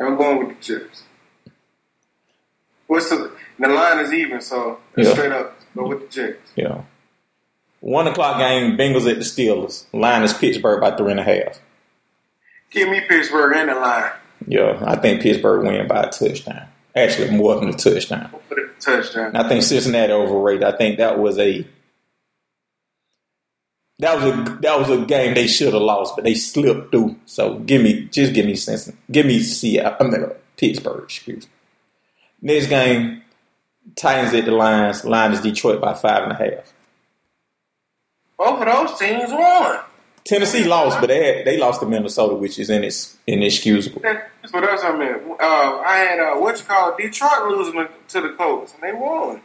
[0.00, 1.02] I'm going with the Jets.
[2.86, 5.12] What's the the line is even, so Yeah.
[5.12, 6.52] straight up go with the Jets.
[6.56, 6.80] Yeah.
[7.84, 9.84] One o'clock game, Bengals at the Steelers.
[9.92, 11.60] Line is Pittsburgh by three and a half.
[12.70, 14.10] Give me Pittsburgh in the line.
[14.46, 16.66] Yeah, I think Pittsburgh win by a touchdown.
[16.96, 18.30] Actually, more than a touchdown.
[18.80, 19.36] Touchdown.
[19.36, 20.64] I think Cincinnati overrated.
[20.64, 21.66] I think that was a
[23.98, 27.16] that was a that was a game they should have lost, but they slipped through.
[27.26, 29.94] So give me just give me Cincinnati, give me Seattle.
[30.00, 31.04] I mean Pittsburgh.
[31.04, 31.50] Excuse me.
[32.54, 33.24] Next game,
[33.94, 35.04] Titans at the Lions.
[35.04, 36.73] Line is Detroit by five and a half.
[38.36, 39.80] Both of those teams won.
[40.24, 44.00] Tennessee lost, but they had, they lost to Minnesota, which is ines- inexcusable.
[44.02, 45.22] That's what else I meant.
[45.28, 49.42] Uh, I had uh, what you call Detroit losing to the Colts, and they won.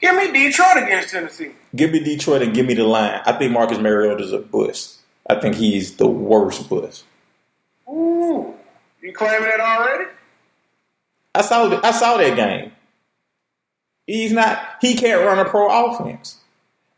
[0.00, 1.52] Give me Detroit against Tennessee.
[1.76, 3.20] Give me Detroit and give me the line.
[3.24, 5.00] I think Marcus Mariota's a bust.
[5.28, 7.04] I think he's the worst bust.
[7.88, 8.54] Ooh,
[9.00, 10.10] you claiming that already?
[11.34, 12.72] I saw I saw that game.
[14.06, 14.60] He's not.
[14.80, 16.40] He can't run a pro offense.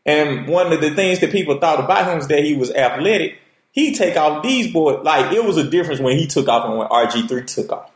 [0.07, 3.39] And one of the things that people thought about him is that he was athletic.
[3.71, 5.03] He take off these boys.
[5.03, 7.91] Like it was a difference when he took off and when RG three took off.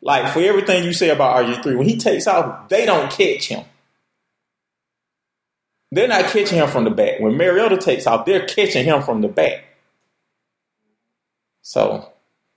[0.00, 3.48] Like for everything you say about RG three, when he takes off, they don't catch
[3.48, 3.64] him.
[5.90, 7.18] They're not catching him from the back.
[7.18, 9.64] When Mariota takes off, they're catching him from the back.
[11.62, 12.12] So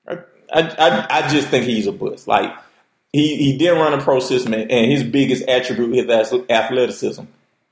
[0.08, 0.20] I
[0.54, 2.28] I, I just think he's a bust.
[2.28, 2.54] Like
[3.12, 7.24] he he didn't run a pro system, and his biggest attribute, his athleticism,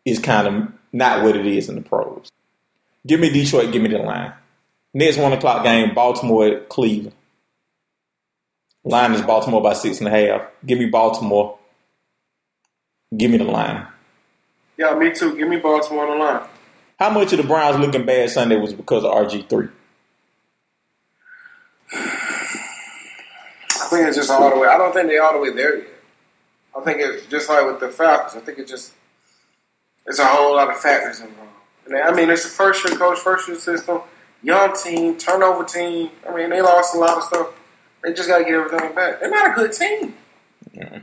[0.05, 2.31] is kind of not what it is in the pros.
[3.05, 3.71] Give me Detroit.
[3.71, 4.33] Give me the line.
[4.93, 7.15] Next one o'clock game, Baltimore Cleveland.
[8.83, 10.49] Line is Baltimore by six and a half.
[10.65, 11.57] Give me Baltimore.
[13.15, 13.85] Give me the line.
[14.77, 15.37] Yeah, me too.
[15.37, 16.47] Give me Baltimore on the line.
[16.97, 19.67] How much of the Browns looking bad Sunday was because of RG three?
[21.93, 24.67] I think it's just all the way.
[24.67, 25.87] I don't think they're all the way there yet.
[26.75, 28.35] I think it's just like with the Falcons.
[28.35, 28.93] I think it just
[30.09, 31.51] it's a whole lot of factors involved.
[31.93, 34.01] I mean, it's a first year coach, first year system,
[34.43, 36.09] young team, turnover team.
[36.27, 37.53] I mean, they lost a lot of stuff.
[38.03, 39.19] They just got to get everything back.
[39.19, 40.15] They're not a good team.
[40.75, 40.97] Mm-hmm.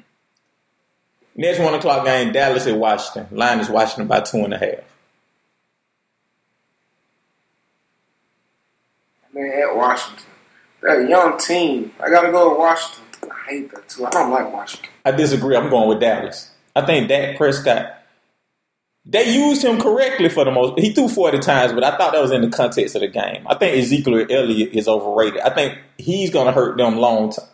[1.37, 3.37] Next one o'clock game, Dallas at Washington.
[3.37, 4.85] Line is Washington by two and a half.
[9.33, 10.25] Man, at Washington,
[10.83, 11.93] that young team.
[12.01, 13.31] I got to go with Washington.
[13.31, 14.07] I hate that too.
[14.07, 14.89] I don't like Washington.
[15.05, 15.57] I disagree.
[15.57, 16.51] I'm going with Dallas.
[16.75, 17.96] I think Dak Prescott.
[19.09, 20.81] They used him correctly for the most.
[20.81, 23.47] He threw 40 times, but I thought that was in the context of the game.
[23.47, 25.41] I think Ezekiel Elliott is overrated.
[25.41, 27.47] I think he's going to hurt them long time.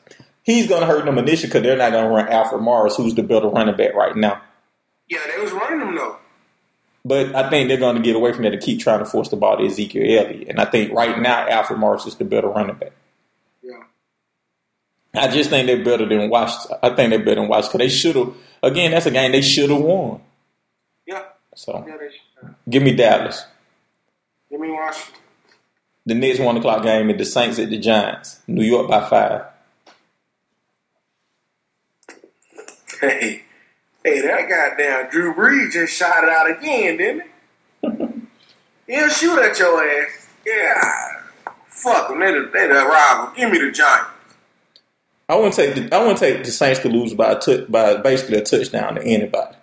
[0.44, 3.14] He's going to hurt them initially because they're not going to run Alfred Morris, who's
[3.14, 4.40] the better running back right now.
[5.08, 6.16] Yeah, they was running them though.
[7.04, 9.28] But I think they're going to get away from that and keep trying to force
[9.28, 10.48] the ball to Ezekiel Elliott.
[10.48, 12.92] And I think right now Alfred Morris is the better running back.
[13.62, 13.82] Yeah.
[15.14, 16.78] I just think they're better than Washington.
[16.82, 17.78] I think they're better than Washington.
[17.78, 18.34] They should have.
[18.62, 20.20] Again, that's a game they should have won.
[21.54, 22.54] So Yeah, they should.
[22.68, 23.44] give me Dallas.
[24.50, 25.14] Give me Washington.
[26.04, 28.40] The next one o'clock game is the Saints at the Giants.
[28.48, 29.44] New York by five.
[33.00, 33.42] Hey,
[34.04, 37.22] hey, that goddamn Drew Brees just shot it out again, didn't
[38.86, 38.86] he?
[38.94, 40.28] He'll shoot at your ass.
[40.46, 41.20] Yeah.
[41.68, 42.20] Fuck them.
[42.20, 43.32] They the, they the rival.
[43.36, 44.08] Give me the Giants.
[45.28, 48.38] I wouldn't take the, I wouldn't take the Saints to lose by a by basically
[48.38, 49.56] a touchdown to anybody.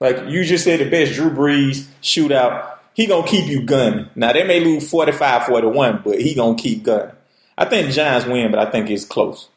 [0.00, 2.72] Like you just said, the best Drew Brees shootout.
[2.94, 4.08] He gonna keep you gunning.
[4.14, 7.14] Now they may lose 45-41, but he gonna keep gunning.
[7.56, 9.48] I think Giants win, but I think it's close.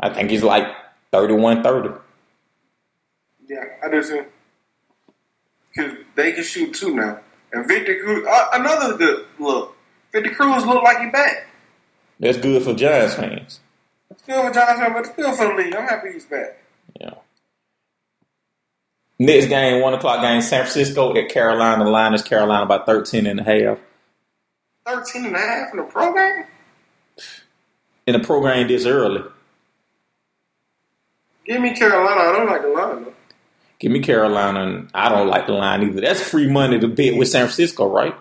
[0.00, 0.66] I think it's like
[1.12, 2.00] 31-30.
[3.48, 4.24] Yeah, I do too.
[5.74, 7.20] Because they can shoot too now.
[7.52, 9.76] And Victor Cruz, uh, another good look.
[10.12, 11.46] Victor Cruz look like he back.
[12.20, 13.60] That's good for Giants fans.
[14.10, 15.74] It's good for Johnson, but it's good for the league.
[15.74, 16.58] I'm happy he's back.
[17.00, 17.14] Yeah.
[19.18, 21.84] Next game, one o'clock game, San Francisco at Carolina.
[21.84, 23.80] The line is Carolina by 13 and a half.
[24.86, 26.44] 13 and a half in the program?
[28.06, 29.24] In the program this early.
[31.44, 32.20] Give me Carolina.
[32.20, 33.14] I don't like the line, though.
[33.80, 36.00] Give me Carolina, and I don't like the line either.
[36.00, 38.14] That's free money to bet with San Francisco, right?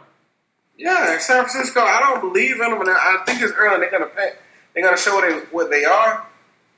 [0.77, 3.79] Yeah, San Francisco, I don't believe in them, and I think it's early.
[3.79, 4.33] They're gonna pay,
[4.73, 6.27] they're gonna show what they, what they are.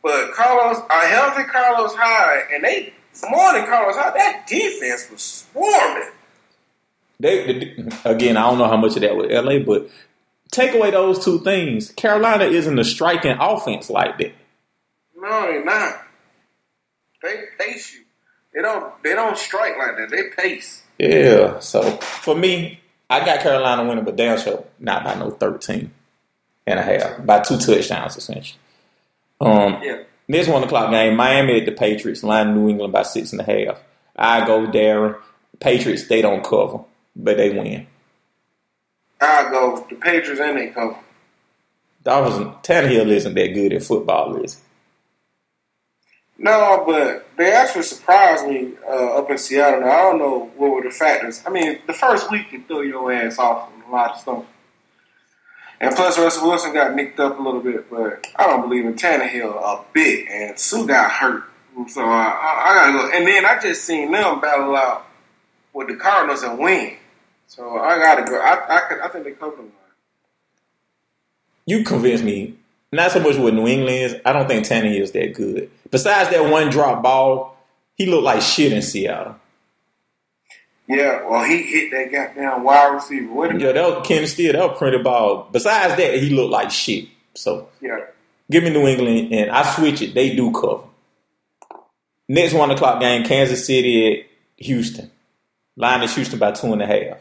[0.01, 4.13] But Carlos, a healthy Carlos Hyde, and they than Carlos Hyde.
[4.15, 6.09] That defense was swarming.
[7.19, 7.43] They,
[7.75, 9.89] the, again, I don't know how much of that was LA, but
[10.51, 11.91] take away those two things.
[11.91, 14.33] Carolina isn't a striking offense like that.
[15.17, 16.01] No, they're not.
[17.21, 18.05] They pace you.
[18.53, 19.03] They don't.
[19.03, 20.09] They don't strike like that.
[20.09, 20.81] They pace.
[20.97, 21.59] Yeah.
[21.59, 25.91] So for me, I got Carolina winning, but damn sure not by no 13
[26.67, 27.25] and a half.
[27.25, 28.59] By two touchdowns, essentially.
[29.41, 30.03] Um, Yeah.
[30.29, 33.43] Next one o'clock game, Miami at the Patriots, line New England by six and a
[33.43, 33.81] half.
[34.15, 35.19] I go Darren.
[35.59, 36.81] Patriots, they don't cover,
[37.15, 37.87] but they win.
[39.19, 40.99] I go the Patriots and they cover.
[42.03, 44.61] Dolphins, Tannehill isn't that good at football, is
[46.37, 49.81] No, but they actually surprised me uh, up in Seattle.
[49.81, 51.41] Now, I don't know what were the factors.
[51.45, 54.45] I mean, the first week can throw your ass off a lot of stuff.
[55.81, 58.95] And plus, Russell Wilson got nicked up a little bit, but I don't believe in
[58.95, 60.27] Tannehill a bit.
[60.27, 61.43] And Sue got hurt,
[61.87, 63.17] so I, I, I gotta go.
[63.17, 65.07] And then I just seen them battle out
[65.73, 66.97] with the Cardinals and win.
[67.47, 68.39] So I gotta go.
[68.39, 69.71] I I, could, I think they cover them.
[71.65, 72.55] You convinced me.
[72.91, 74.15] Not so much with New England is.
[74.25, 75.69] I don't think Tannehill is that good.
[75.91, 77.57] Besides that one drop ball,
[77.95, 79.35] he looked like shit in Seattle.
[80.91, 83.31] Yeah, well, he hit that goddamn wide receiver.
[83.31, 83.59] What?
[83.61, 84.53] Yeah, that was Kenny Stills.
[84.53, 85.47] That was printed ball.
[85.51, 87.07] Besides that, he looked like shit.
[87.35, 88.05] So Yeah.
[88.49, 90.15] give me New England, and I switch it.
[90.15, 90.85] They do cover.
[92.27, 94.25] Next one o'clock game, Kansas City at
[94.65, 95.11] Houston.
[95.77, 97.17] Line is Houston by two and a half.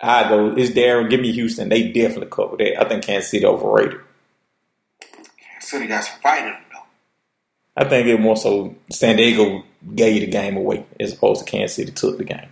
[0.00, 1.08] I go, it's Darren.
[1.08, 1.68] Give me Houston.
[1.68, 2.80] They definitely cover that.
[2.80, 4.00] I think Kansas City overrated.
[5.00, 6.82] Kansas City got some fighting though.
[7.76, 9.62] I think it more so San Diego
[9.94, 12.48] gave the game away as opposed to Kansas City took the game.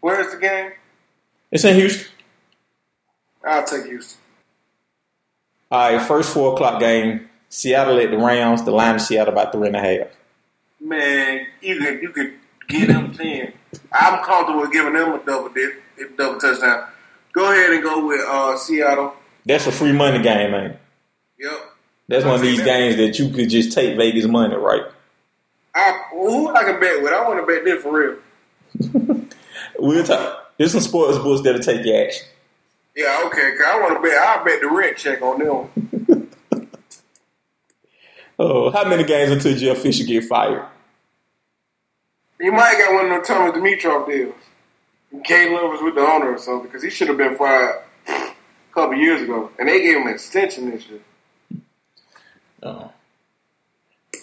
[0.00, 0.72] Where's the game?
[1.50, 2.06] It's in Houston.
[3.44, 4.20] I'll take Houston.
[5.70, 7.28] All right, first four o'clock game.
[7.48, 8.64] Seattle at the Rams.
[8.64, 10.08] The line is Seattle by three and a half.
[10.80, 12.34] Man, you could you could
[12.68, 13.52] Give them ten.
[13.92, 16.88] I'm comfortable giving them a double dip, if double touchdown.
[17.32, 19.14] Go ahead and go with uh, Seattle.
[19.44, 20.78] That's a free money game, man.
[21.38, 21.73] Yep.
[22.08, 24.82] That's one of these games that you could just take Vegas money, right?
[25.74, 27.12] I, who I can bet with?
[27.12, 29.26] I want to bet this for real.
[29.78, 30.52] We'll talk.
[30.56, 32.26] There's some sports books that'll take your action.
[32.94, 33.56] Yeah, okay.
[33.56, 34.16] Cause I want to bet.
[34.16, 36.30] I'll bet the rent check on them.
[38.36, 40.66] Oh, how many games until Jeff Fisher get fired?
[42.40, 44.34] You might have got one of them Thomas Dimitroff deals.
[45.22, 48.34] Caleb was with the owner or something because he should have been fired a
[48.72, 50.98] couple years ago, and they gave him an extension this year.
[52.64, 52.90] Oh.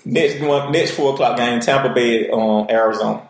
[0.04, 3.28] Next one, next four o'clock game, Tampa Bay on Arizona.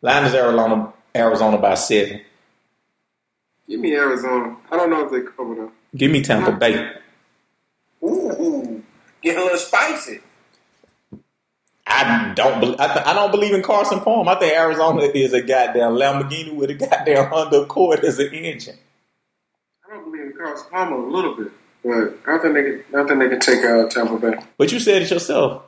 [0.00, 2.22] Line is Arizona, Arizona by seven.
[3.68, 4.56] Give me Arizona.
[4.70, 5.72] I don't know if they cover them.
[5.94, 6.92] Give me Tampa Bay.
[8.02, 8.82] Ooh,
[9.22, 10.20] get a little spicy.
[11.86, 12.60] I don't.
[12.60, 14.28] Be, I, th- I don't believe in Carson Palm.
[14.28, 18.78] I think Arizona is a goddamn Lamborghini with a goddamn Honda Accord as an engine.
[19.86, 21.52] I don't believe in Carson Palmer a little bit,
[21.84, 22.84] but I think they can.
[22.94, 24.34] I think they can take out Tampa Bay.
[24.56, 25.62] But you said it yourself.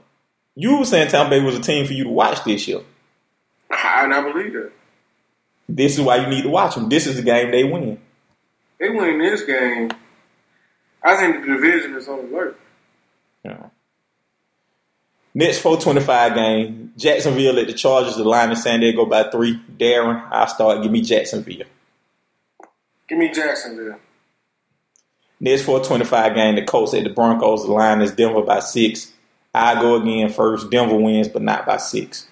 [0.54, 2.80] You were saying Tampa Bay was a team for you to watch this year.
[3.70, 4.70] I, and I believe that
[5.68, 6.88] This is why you need to watch them.
[6.88, 7.98] This is the game they win.
[8.78, 9.90] they win this game.
[11.02, 12.58] I think the division is on alert.
[13.44, 13.66] Yeah.
[15.34, 18.16] Next 425 game, Jacksonville at the Chargers.
[18.16, 19.60] The line in San Diego by three.
[19.76, 20.82] Darren, I'll start.
[20.82, 21.66] Give me Jacksonville.
[23.08, 23.98] Give me Jacksonville.
[25.44, 27.66] Next 425 game, the Colts at the Broncos.
[27.66, 29.12] The line is Denver by six.
[29.54, 30.70] I go again first.
[30.70, 32.26] Denver wins, but not by six.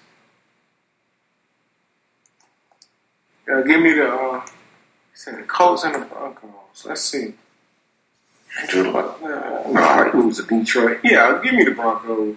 [3.47, 4.43] Uh, give me the uh,
[5.27, 6.85] the Colts and the Broncos.
[6.85, 7.35] Let's see.
[8.73, 11.01] Uh, no, I lose to Detroit.
[11.03, 12.35] Yeah, give me the Broncos.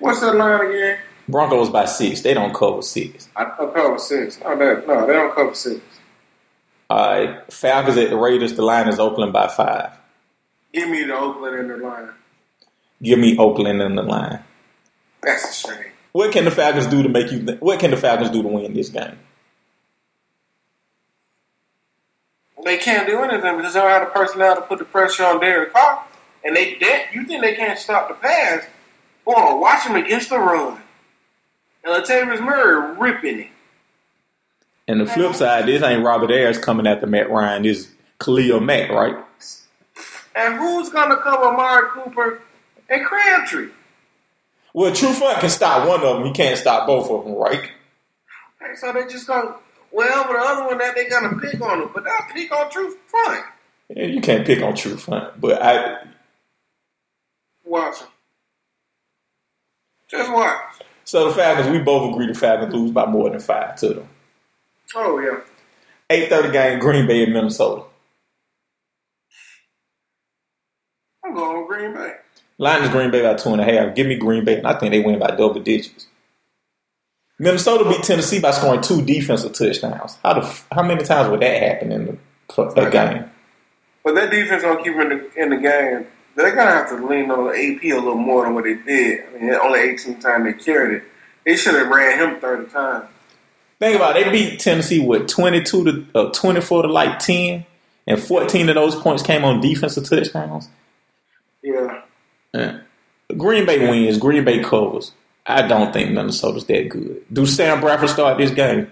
[0.00, 0.98] What's that line again?
[1.28, 2.22] Broncos by six.
[2.22, 3.28] They don't cover six.
[3.36, 4.40] I, I cover six.
[4.40, 5.80] No, that, no, they don't cover six.
[6.90, 7.52] All right.
[7.52, 8.54] Falcons at the Raiders.
[8.54, 9.96] The line is Oakland by five.
[10.74, 12.10] Give me the Oakland in the line.
[13.00, 14.42] Give me Oakland in the line.
[15.22, 15.92] That's a shame.
[16.12, 17.46] What can the Falcons do to make you?
[17.46, 19.16] Th- what can the Falcons do to win this game?
[22.64, 25.40] They can't do anything because they don't have the personnel to put the pressure on
[25.40, 26.04] Derek Carr.
[26.44, 26.76] And they,
[27.12, 28.64] you think they can't stop the pass?
[29.24, 30.80] Boy, watch them against the run.
[31.84, 33.48] And Latavius Murray ripping it.
[34.90, 37.62] And the flip side, this ain't Robert Ayers coming after Matt Ryan.
[37.62, 39.14] This is Khalil Mack, right?
[40.34, 42.42] And who's gonna cover Amari Cooper
[42.88, 43.68] and Crabtree?
[44.74, 46.26] Well, Trufant can stop one of them.
[46.26, 47.70] He can't stop both of them, right?
[48.60, 49.54] And so they just gonna
[49.92, 52.68] well, but the other one that they gonna pick on him, but they'll pick on
[52.68, 53.44] True Front.
[53.90, 56.02] Yeah, you can't pick on Trufant, but I.
[57.62, 58.08] Watch him.
[60.08, 60.58] Just watch.
[61.04, 64.08] So the Falcons, we both agree the Falcons lose by more than five to them.
[64.94, 65.40] Oh yeah.
[66.08, 67.84] Eight thirty game, Green Bay in Minnesota.
[71.24, 72.14] I'm going with Green Bay.
[72.58, 73.94] Line is Green Bay by two and a half.
[73.94, 76.08] Give me Green Bay, and I think they win by double digits.
[77.38, 80.18] Minnesota beat Tennessee by scoring two defensive touchdowns.
[80.22, 82.18] How the how many times would that happen in
[82.48, 83.30] the game?
[84.04, 86.06] But that defense gonna keep in the, in the game.
[86.36, 89.24] They're gonna have to lean on the AP a little more than what they did.
[89.26, 91.04] I mean, only 18 times they carried it.
[91.46, 93.08] They should have ran him 30 times.
[93.80, 94.26] Think about it.
[94.26, 97.64] They beat Tennessee with twenty two to uh, twenty four to like ten,
[98.06, 100.68] and fourteen of those points came on defensive touchdowns.
[101.62, 102.02] Yeah.
[102.52, 102.80] Yeah.
[103.36, 104.18] Green Bay wins.
[104.18, 105.12] Green Bay covers.
[105.46, 107.24] I don't think Minnesota's that good.
[107.32, 108.90] Do Sam Bradford start this game?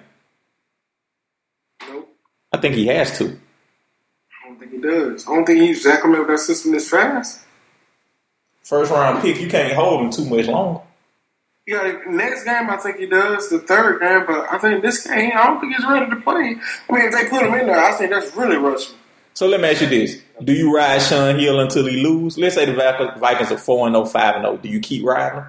[1.87, 2.17] Nope.
[2.53, 3.27] I think he has to.
[3.27, 5.29] I don't think he does.
[5.29, 7.41] I don't think he's acclimated with that system this fast.
[8.63, 10.81] First round pick, you can't hold him too much longer.
[11.69, 13.51] Yeah, next game I think he does.
[13.51, 16.57] The third game, but I think this game I don't think he's ready to play.
[16.89, 18.97] I mean, if they put him in there, I think that's really rushing.
[19.35, 22.39] So let me ask you this: Do you ride Shaun Hill until he lose?
[22.39, 24.57] Let's say the Vikings are four and 0, 5 and zero.
[24.57, 25.47] Do you keep riding him?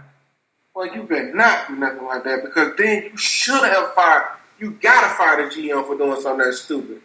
[0.75, 4.27] Well, you better not do nothing like that because then you should have fired.
[4.59, 7.01] You gotta fire the GM for doing something that stupid.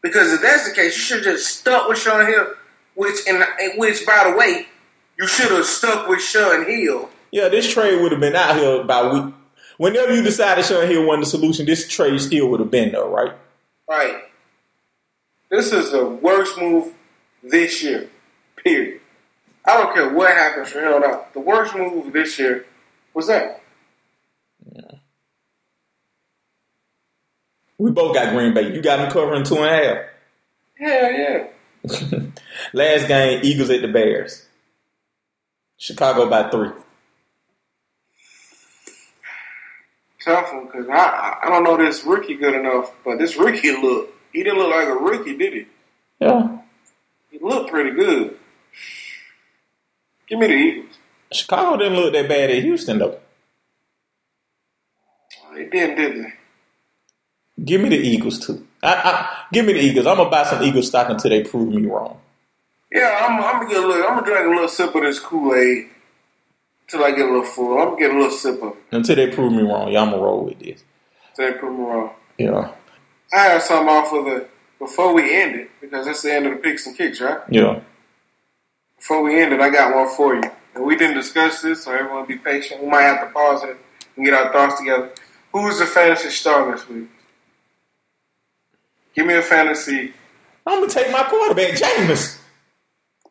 [0.00, 2.54] Because if that's the case, you should just stuck with Shaun Hill.
[2.94, 3.44] Which, and
[3.76, 4.68] which, by the way,
[5.18, 7.10] you should have stuck with Shaun Hill.
[7.32, 9.34] Yeah, this trade would have been out here by week.
[9.78, 13.08] Whenever you decided Shaun Hill wasn't the solution, this trade still would have been though,
[13.08, 13.32] right?
[13.88, 14.22] Right.
[15.50, 16.94] This is the worst move
[17.42, 18.08] this year.
[18.62, 19.00] Period.
[19.64, 21.32] I don't care what happens from here on out.
[21.32, 22.66] The worst move this year
[23.14, 23.62] was that.
[24.70, 24.98] Yeah.
[27.78, 28.74] We both got Green Bay.
[28.74, 30.04] You got them covering two and a half.
[30.78, 31.46] Hell yeah.
[32.72, 34.46] Last game, Eagles at the Bears.
[35.78, 36.70] Chicago by three.
[40.24, 43.72] Tough one because I I- I don't know this rookie good enough, but this rookie
[43.76, 45.66] look he didn't look like a rookie, did he?
[46.20, 46.58] Yeah.
[47.30, 48.38] He looked pretty good.
[50.26, 50.98] Give me the Eagles.
[51.32, 53.18] Chicago didn't look that bad at Houston though.
[55.44, 56.32] Oh, they didn't, did they?
[57.64, 58.66] Give me the Eagles too.
[58.82, 60.06] I, I, give me the Eagles.
[60.06, 62.18] I'm gonna buy some Eagles stock until they prove me wrong.
[62.90, 64.04] Yeah, I'm, I'm gonna get a little.
[64.06, 65.88] I'm gonna drink a little sip of this Kool Aid
[66.92, 67.78] till I get a little full.
[67.78, 70.10] I'm gonna get a little sip of it Until they prove me wrong, y'all, I'm
[70.10, 70.84] gonna roll with this.
[71.34, 72.10] till they prove me wrong.
[72.38, 72.70] Yeah,
[73.32, 74.46] I have something off of the
[74.78, 77.40] before we end it because that's the end of the picks and kicks, right?
[77.48, 77.80] yeah.
[78.98, 80.42] Before we end it, I got one for you.
[80.74, 82.82] And we didn't discuss this, so everyone be patient.
[82.82, 83.76] We might have to pause it
[84.16, 85.10] and get our thoughts together.
[85.52, 87.08] Who is the fantasy star this week?
[89.14, 90.12] Give me a fantasy.
[90.66, 92.38] I'm gonna take my quarterback, Jameis.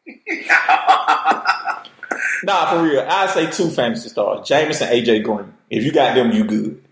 [2.44, 3.06] Nah, for real.
[3.08, 5.54] I say two fantasy stars, Jameis and AJ Green.
[5.70, 6.84] If you got them, you good.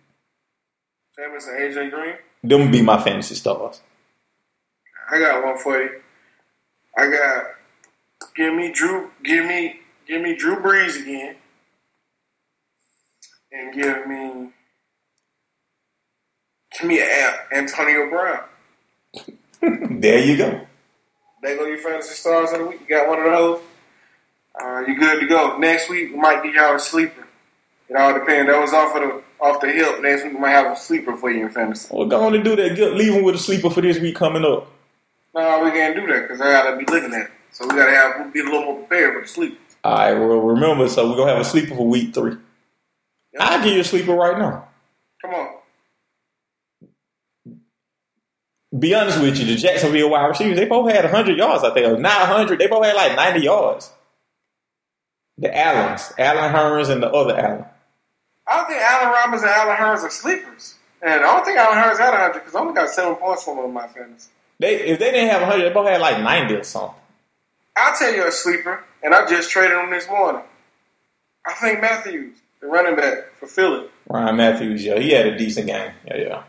[1.17, 2.15] Jameis and AJ Green.
[2.43, 3.81] Them be my fantasy stars.
[5.11, 6.01] I got one for you.
[6.97, 7.45] I got
[8.35, 11.35] give me Drew give me give me Drew Brees again.
[13.51, 14.49] And give me
[16.77, 17.01] give me
[17.51, 18.43] Antonio Brown.
[19.99, 20.67] there you go.
[21.41, 22.81] They go your fantasy stars of the week.
[22.81, 23.61] You got one of those.
[24.55, 25.57] Uh, you good to go.
[25.57, 27.27] Next week we might give y'all a sleeper.
[27.89, 28.49] It all depends.
[28.51, 30.01] That was off of the off the hip.
[30.01, 31.89] Next week we might have a sleeper for you in fantasy.
[31.91, 32.75] We're going to do that.
[32.75, 34.71] Get, leave them with a sleeper for this week coming up.
[35.33, 37.31] No, we can't do that because I gotta be looking at it.
[37.51, 39.57] So we gotta have we'll be a little more prepared for the sleeper.
[39.83, 42.35] All right, well, remember, so we're going to have a sleeper for week three.
[43.39, 44.67] I'll give you a sleeper right now.
[45.21, 45.55] Come on.
[48.77, 51.87] Be honest with you, the Jacksonville wide receivers, they both had 100 yards, I think.
[51.87, 53.91] Or not 100, they both had like 90 yards.
[55.39, 57.65] The Allens, Allen Hurns and the other Allen.
[58.45, 60.75] I don't think Allen Robinson and Allen Hurns are sleepers.
[61.01, 63.57] And I don't think Allen Hurns had 100 because I only got seven points from
[63.57, 64.29] him in my fantasy.
[64.59, 66.99] They If they didn't have 100, they both had like 90 or something.
[67.77, 70.41] I'll tell you a sleeper, and I just traded him this morning.
[71.45, 73.87] I think Mathews, the running back for Philly.
[74.09, 75.93] Ryan Mathews, yeah, he had a decent game.
[76.05, 76.43] Yeah, yeah.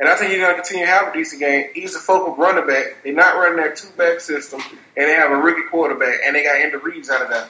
[0.00, 1.66] And I think he's going to continue to have a decent game.
[1.74, 3.02] He's a focal running back.
[3.04, 4.60] They're not running that two back system,
[4.96, 7.48] and they have a rookie quarterback, and they got Andy Reid's out of that.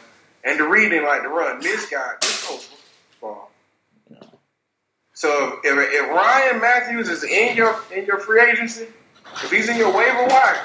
[0.49, 1.61] And the Reed didn't like to run.
[1.61, 2.71] This guy, this
[3.21, 3.51] ball.
[5.13, 8.87] So if, if Ryan Mathews is in your in your free agency,
[9.43, 10.65] if he's in your waiver wire,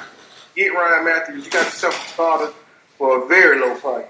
[0.55, 1.43] get Ryan Mathews.
[1.43, 2.53] You got yourself a starter
[2.97, 4.05] for a very low price.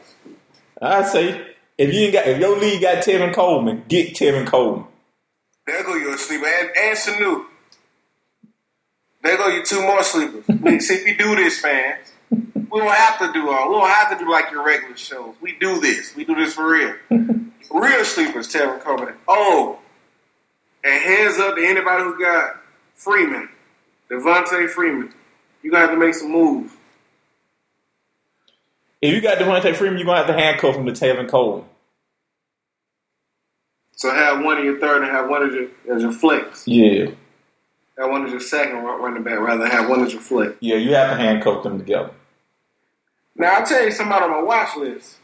[0.79, 4.85] I say, if you ain't got, if your league got Tevin Coleman, get Tevin Coleman.
[5.65, 7.45] There go your sleeper and, and Sanu.
[9.23, 10.45] There go your two more sleepers.
[10.85, 12.12] See, if you do this, fans,
[12.73, 13.69] we don't have to do all.
[13.69, 15.35] We don't have to do like your regular shows.
[15.39, 16.15] We do this.
[16.15, 16.95] We do this for real.
[17.71, 19.13] real sleepers, Tevin Coleman.
[19.27, 19.77] Oh,
[20.83, 22.61] and hands up to anybody who got
[22.95, 23.47] Freeman,
[24.09, 25.13] Devonta Freeman.
[25.61, 26.73] You gonna have to make some moves.
[29.01, 31.65] If you got Devonta Freeman, you're going to have to handcuff him to Tevin Coleman.
[33.97, 36.67] So have one of your third and have one as your as your flex.
[36.67, 37.07] Yeah.
[37.97, 40.55] Have one as your second run- running back rather than have one as your flex.
[40.61, 42.11] Yeah, you have to handcuff them together.
[43.35, 45.17] Now I'll tell you somebody on my watch list.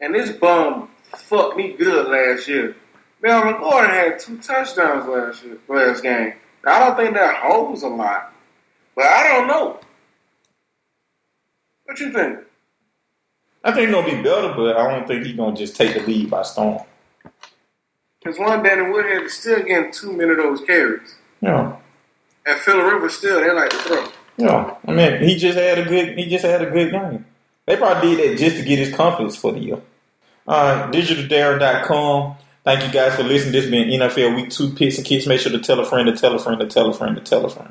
[0.00, 2.76] And this bum fucked me good last year.
[3.22, 6.34] Melvin Gordon had two touchdowns last year, last game.
[6.64, 8.32] Now, I don't think that holds a lot,
[8.96, 9.80] but I don't know.
[11.84, 12.40] What you think?
[13.64, 16.00] I think to be better, but I don't think he's going to just take the
[16.00, 16.82] lead by storm.
[18.18, 21.14] Because one Danny Woodhead is still getting two minute of those carries.
[21.40, 21.76] Yeah.
[22.44, 24.08] And Phil Rivers still, they like to throw.
[24.36, 24.74] Yeah.
[24.86, 27.26] I mean, he just had a good, he just had a good game.
[27.66, 29.80] They probably did that just to get his confidence for the year.
[30.46, 32.36] Uh, digitaldarren.com.
[32.64, 33.52] Thank you guys for listening.
[33.52, 35.26] This has been NFL Week 2 Picks and Kicks.
[35.26, 37.22] Make sure to tell a friend to tell a friend to tell a friend to
[37.22, 37.70] tell a friend.